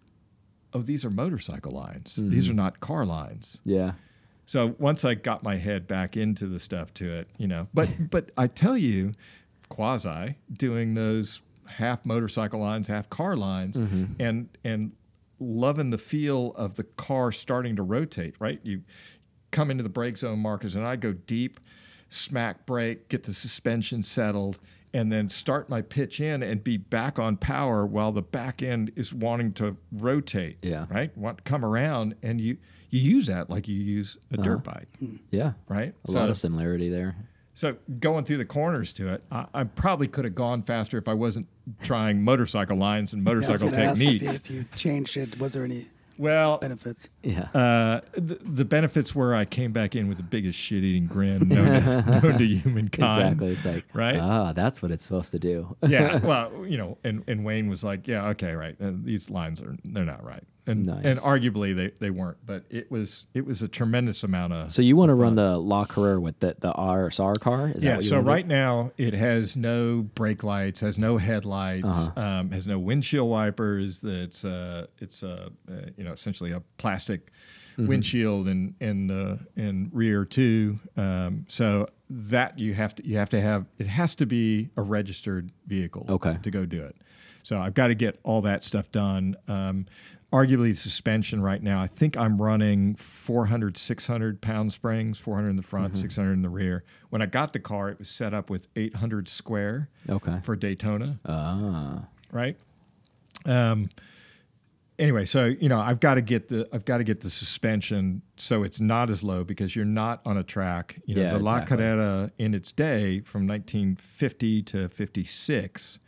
[0.73, 2.17] "Oh, these are motorcycle lines.
[2.17, 2.31] Hmm.
[2.31, 3.93] These are not car lines." Yeah.
[4.47, 8.11] So once I got my head back into the stuff to it, you know, but
[8.11, 9.13] but I tell you,
[9.69, 14.05] quasi doing those half motorcycle lines, half car lines, mm-hmm.
[14.19, 14.93] and and
[15.41, 18.35] loving the feel of the car starting to rotate.
[18.39, 18.83] Right, you
[19.51, 21.61] come into the brake zone markers, and I go deep,
[22.09, 24.59] smack brake, get the suspension settled.
[24.95, 28.91] And then start my pitch in and be back on power while the back end
[28.97, 30.57] is wanting to rotate.
[30.63, 30.87] Yeah.
[30.89, 31.17] Right.
[31.17, 32.57] Want to come around and you
[32.91, 34.81] you use that like you use a dirt uh-huh.
[34.81, 35.53] bike, Yeah.
[35.69, 35.95] right?
[36.07, 37.17] A lot of similarity there.
[37.55, 41.09] So going through the corners to it, I, I probably could have gone faster if
[41.09, 41.49] I wasn't
[41.83, 44.37] trying motorcycle lines and Yeah, I was motorcycle gonna ask if you- techniques.
[44.37, 47.09] If you changed it, was there any Well, benefits?
[47.29, 47.49] Yeah.
[47.55, 51.83] uh, the, the benefits were I came back in with the biggest shit-eating grin known
[51.83, 53.21] to, known to humankind.
[53.43, 53.49] exactly.
[53.53, 54.19] It's like, right?
[54.19, 55.77] Ah, that's what it's supposed to do.
[55.87, 56.19] yeah.
[56.25, 58.77] Well, you know, and, and Wayne was like, yeah, okay, right.
[58.81, 61.05] Uh, these lines are they're not right, and Nice.
[61.05, 64.83] and arguably they, they weren't, but it was it was a tremendous amount of So
[64.83, 67.69] you want to run the La Carrera with the, the RSR car?
[67.69, 67.95] Is that yeah.
[67.97, 68.31] what you So wanna do?
[68.31, 72.21] right now it has no brake lights, has no headlights, Uh-huh.
[72.21, 74.03] um, has no windshield wipers.
[74.05, 77.18] It's uh, it's uh, uh, you know essentially a plastic
[77.87, 80.79] windshield and and the and rear too.
[80.97, 84.83] Um, so that you have to you have to have it has to be a
[84.83, 86.39] registered vehicle Okay.
[86.43, 86.97] to go do it.
[87.43, 89.37] So I've got to get all that stuff done.
[89.47, 89.87] Um,
[90.33, 95.63] arguably suspension right now, I think I'm running 400, 600 pound springs, 400 in the
[95.63, 96.85] front, 600 in the rear.
[97.09, 100.41] When I got the car, it was set up with 800 square Okay.
[100.43, 102.09] for Daytona Ah.
[102.33, 102.57] right?
[103.47, 103.89] Um,
[104.99, 108.23] anyway, so you know, I've got to get the I've got to get the suspension
[108.37, 111.01] so it's not as low because you're not on a track.
[111.07, 111.77] You know, Yeah, the La exactly.
[111.79, 115.99] Carrera in its day from 1950 to 56,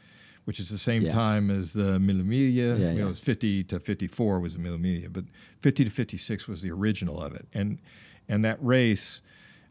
[0.44, 1.10] which is the same Yeah.
[1.10, 2.78] time as the Mille Miglia.
[2.78, 4.78] Yeah, you know, it was 50 to 54 was the Mille
[5.10, 5.24] but
[5.60, 7.78] 50 to 56 was the original of it, and
[8.28, 9.22] and that race.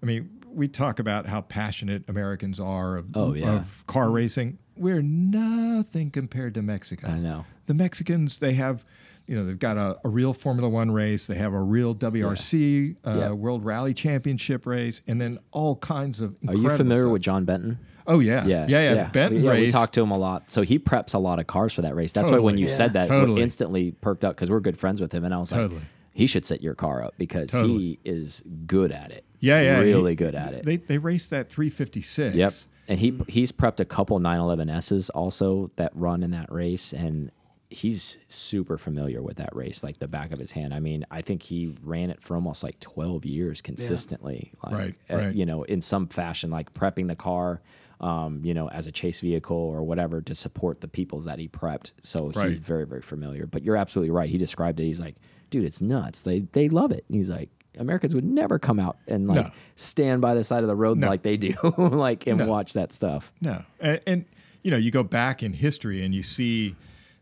[0.01, 3.49] I mean, we talk about how passionate Americans are of, Oh, yeah.
[3.57, 4.57] of car racing.
[4.77, 7.07] We're nothing compared to Mexico.
[7.09, 7.45] I know.
[7.65, 8.85] The Mexicans, they have,
[9.29, 11.27] you know, they've got a, a real Formula One race.
[11.27, 13.31] They have a real WRC uh, Yeah.
[13.31, 16.37] World Rally Championship race, and then all kinds of.
[16.47, 17.11] Are you familiar stuff.
[17.13, 17.79] with John Benton?
[18.07, 19.09] Oh yeah, Yeah, yeah, yeah.
[19.11, 19.67] Benton yeah, race.
[19.67, 21.95] We talked to him a lot, so he preps a lot of cars for that
[21.95, 22.11] race.
[22.11, 22.73] That's why when you Yeah.
[22.73, 23.35] said that, Totally.
[23.35, 25.75] we instantly perked up because we're good friends with him, and I was Totally.
[25.75, 27.77] like, he should set your car up because Totally.
[27.79, 29.25] he is good at it.
[29.39, 30.65] yeah, yeah, really he- good at it.
[30.65, 32.35] They they raced that 356.
[32.35, 32.53] Yep.
[32.87, 37.29] And he he's prepped a couple 911s also that run in that race and
[37.69, 40.73] he's super familiar with that race like the back of his hand.
[40.73, 44.95] I mean, I think he ran it for almost like 12 years consistently like Right,
[45.09, 45.35] uh, right.
[45.35, 47.61] you know, in some fashion like prepping the car
[48.01, 51.49] um, you know, as a chase vehicle or whatever to support the peoples that he
[51.49, 51.91] prepped.
[52.01, 52.47] So Right.
[52.47, 53.45] he's very very familiar.
[53.45, 54.29] But you're absolutely right.
[54.29, 54.85] He described it.
[54.85, 55.15] He's like,
[55.49, 56.21] "Dude, it's nuts.
[56.21, 59.51] They they love it." And he's like, Americans would never come out and like No.
[59.75, 61.07] stand by the side of the road No.
[61.09, 62.47] like they do, like and No.
[62.47, 63.33] watch that stuff.
[63.41, 64.25] No, and, and
[64.63, 66.77] you know, you go back in history and you see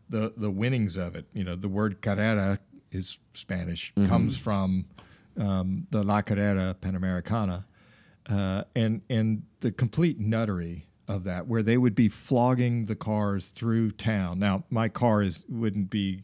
[0.08, 1.26] the the winnings of it.
[1.32, 2.58] You know, the word carrera
[2.90, 4.08] is Spanish, Mm-hmm.
[4.08, 4.86] comes from
[5.38, 7.64] um, the La Carrera Panamericana,
[8.28, 13.48] uh, and and the complete nuttery of that, where they would be flogging the cars
[13.48, 14.38] through town.
[14.38, 16.22] Now, my car is wouldn't be.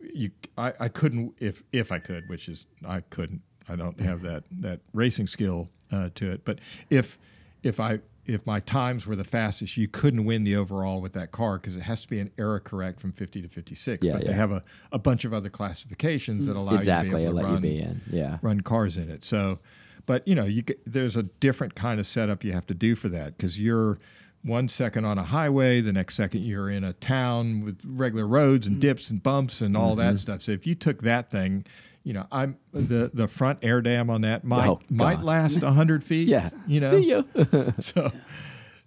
[0.00, 3.42] You, I, I couldn't if if I could, which is I couldn't.
[3.68, 6.44] I don't have that that racing skill uh, to it.
[6.44, 7.18] But if
[7.62, 11.32] if I if my times were the fastest, you couldn't win the overall with that
[11.32, 14.06] car because it has to be an era correct from 50 to 56.
[14.06, 14.62] Yeah, but they have a,
[14.92, 17.08] a bunch of other classifications that allow exactly.
[17.08, 18.00] you to be able let to run, in.
[18.12, 18.38] Yeah.
[18.42, 19.24] run cars in it.
[19.24, 19.58] So,
[20.06, 22.94] but you know, you get, there's a different kind of setup you have to do
[22.94, 23.98] for that because you're
[24.42, 28.66] one second on a highway, the next second you're in a town with regular roads
[28.66, 30.00] and dips and bumps and all Mm-hmm.
[30.12, 30.42] that stuff.
[30.42, 31.64] So if you took that thing,
[32.04, 35.24] you know, I'm the the front air dam on that might Oh, might God.
[35.24, 36.28] last hundred feet.
[36.28, 36.50] Yeah.
[36.66, 36.90] you know.
[36.90, 37.72] See you.
[37.80, 38.10] So,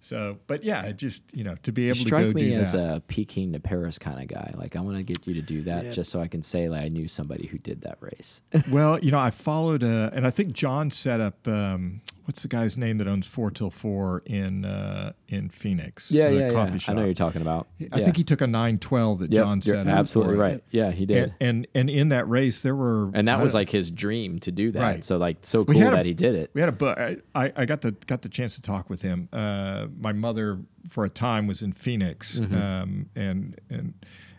[0.00, 2.54] so, but yeah, it just you know to be able to Strike go me do
[2.56, 2.96] as that.
[2.96, 4.52] a Peking to Paris kind of guy.
[4.56, 5.92] Like I want to get you to do that Yeah.
[5.92, 8.42] just so I can say like I knew somebody who did that race.
[8.70, 11.46] well, you know, I followed, uh, and I think John set up.
[11.46, 16.10] Um, what's the guy's name that owns Four Till Four in uh, in Phoenix?
[16.10, 16.78] yeah, yeah, coffee yeah.
[16.78, 16.92] shop.
[16.96, 17.68] I know you're talking about.
[17.80, 18.04] I Yeah.
[18.04, 19.86] think he took a nine twelve that Yep, John set up.
[19.86, 20.44] absolutely for it.
[20.52, 20.64] right.
[20.70, 21.22] Yeah, he did.
[21.22, 24.52] And, and and in that race there were And that was like his dream to
[24.52, 24.80] do that.
[24.80, 25.04] Right.
[25.04, 26.50] So like so cool a- that he did it.
[26.54, 26.98] We had a book.
[26.98, 29.28] I, I I got the got the chance to talk with him.
[29.32, 32.54] Uh, my mother, for a time, was in Phoenix, Mm-hmm.
[32.54, 33.94] um, and and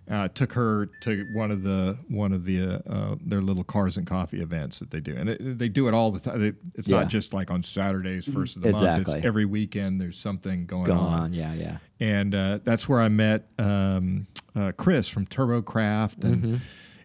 [0.09, 3.95] uh, took her to one of the one of the uh, uh, their little cars
[3.97, 6.39] and coffee events that they do, and it, they do it all the time.
[6.39, 6.97] They, it's Yeah.
[7.01, 8.83] not just like on Saturdays, first of the month.
[8.83, 9.17] Exactly.
[9.19, 10.01] It's every weekend.
[10.01, 11.19] There's something going, Going on.
[11.21, 11.33] on.
[11.33, 11.77] Yeah, yeah.
[11.99, 16.23] and uh, that's where I met um, uh, Chris from TurboCraft.
[16.23, 16.55] And Mm-hmm.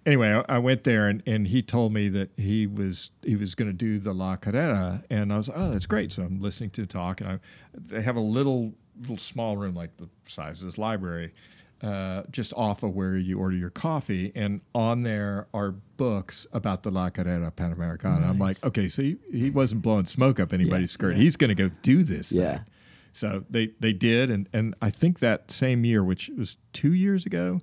[0.07, 3.55] anyway, I, I went there, and, and he told me that he was he was
[3.55, 6.12] going to do the La Carrera, and I was oh that's great.
[6.12, 7.38] So I'm listening to talk, and I,
[7.74, 11.32] they have a little little small room like the size of this library.
[11.80, 16.82] Uh, just off of where you order your coffee, and on there are books about
[16.82, 18.28] the La Carrera Panamericana.
[18.28, 21.16] I'm like, okay, so he, he wasn't blowing smoke up anybody's skirt.
[21.16, 22.32] He's going to go do this.
[22.32, 22.56] Yeah.
[22.56, 22.66] thing.
[23.12, 27.24] So they they did, and and I think that same year, which was two years
[27.26, 27.60] ago,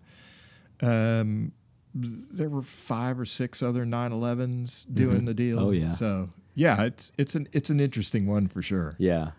[0.81, 1.51] um,
[1.93, 5.59] there were five or six other 911s doing the deal.
[5.59, 5.89] Oh, yeah.
[5.89, 8.95] So yeah, it's it's an it's an interesting one for sure.
[8.97, 9.31] Yeah.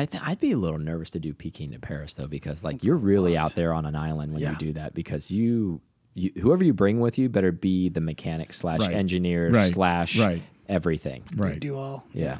[0.00, 2.82] I th- I'd be a little nervous to do Peking to Paris though because like
[2.84, 5.80] you're really out there on an island when you do that because you,
[6.14, 8.92] you whoever you bring with you better be the mechanic slash Right.
[8.94, 9.70] engineer Right.
[9.72, 10.42] slash Right.
[10.68, 11.22] everything.
[11.36, 11.58] Right.
[11.60, 12.04] Do all.
[12.12, 12.38] Yeah.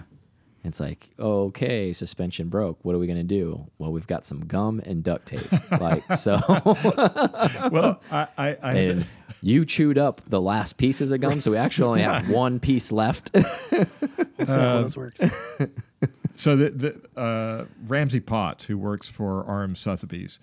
[0.66, 2.78] It's like, okay, suspension broke.
[2.86, 3.66] What are we going to do?
[3.78, 5.42] Well, we've got some gum and duct tape.
[5.78, 6.40] like, so,
[7.70, 9.06] well, I I, I and
[9.42, 11.40] you chewed up the last pieces of gum.
[11.40, 13.30] So we actually only have one piece left.
[14.36, 15.20] We'll see how uh, this works.
[16.34, 20.40] So the, the uh, Ramsey Potts, who works for RM Sotheby's,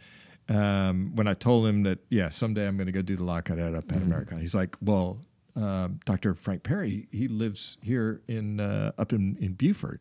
[0.50, 3.42] um, when I told him that yeah someday I'm going to go do the La
[3.42, 5.20] Carrera Pan Americana, he's like, well,
[5.56, 6.34] um, Dr.
[6.34, 10.00] Frank Perry, he lives here in uh, up in in Buford.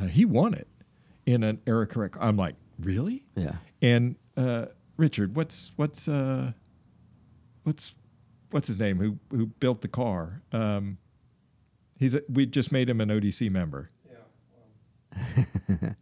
[0.00, 0.68] Uh, he won it
[1.26, 2.16] in an era correct.
[2.20, 3.24] I'm like, really?
[3.34, 3.56] Yeah.
[3.82, 4.66] And uh,
[4.96, 6.52] Richard, what's what's uh,
[7.64, 7.94] what's
[8.50, 8.98] what's his name?
[8.98, 10.42] Who who built the car?
[10.52, 10.98] Um,
[11.98, 13.90] he's a, we just made him an ODC member.
[15.16, 15.92] Yeah.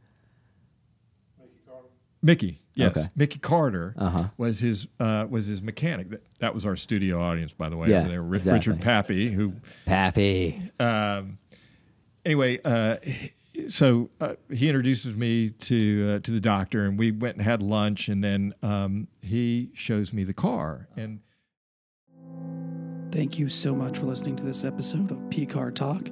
[2.20, 3.06] Mickey, yes, Okay.
[3.14, 4.24] Mickey Carter Uh-huh.
[4.36, 6.10] was his uh, was his mechanic.
[6.10, 7.90] That, that was our studio audience, by the way.
[7.90, 8.22] Yeah, over there.
[8.22, 8.72] Ri- exactly.
[8.72, 9.52] Richard Pappy, who
[9.86, 10.60] Pappy.
[10.80, 11.38] um,
[12.24, 12.96] anyway, uh,
[13.68, 17.62] so uh, he introduces me to uh, to the doctor, and we went and had
[17.62, 21.20] lunch, and then um, he shows me the car, and
[23.12, 26.04] Thank you so much for listening to this episode of PCAR Talk.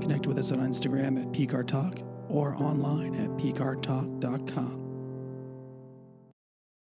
[0.00, 1.98] Connect with us on Instagram at PCAR Talk
[2.32, 4.91] or online at PCARTalk.com.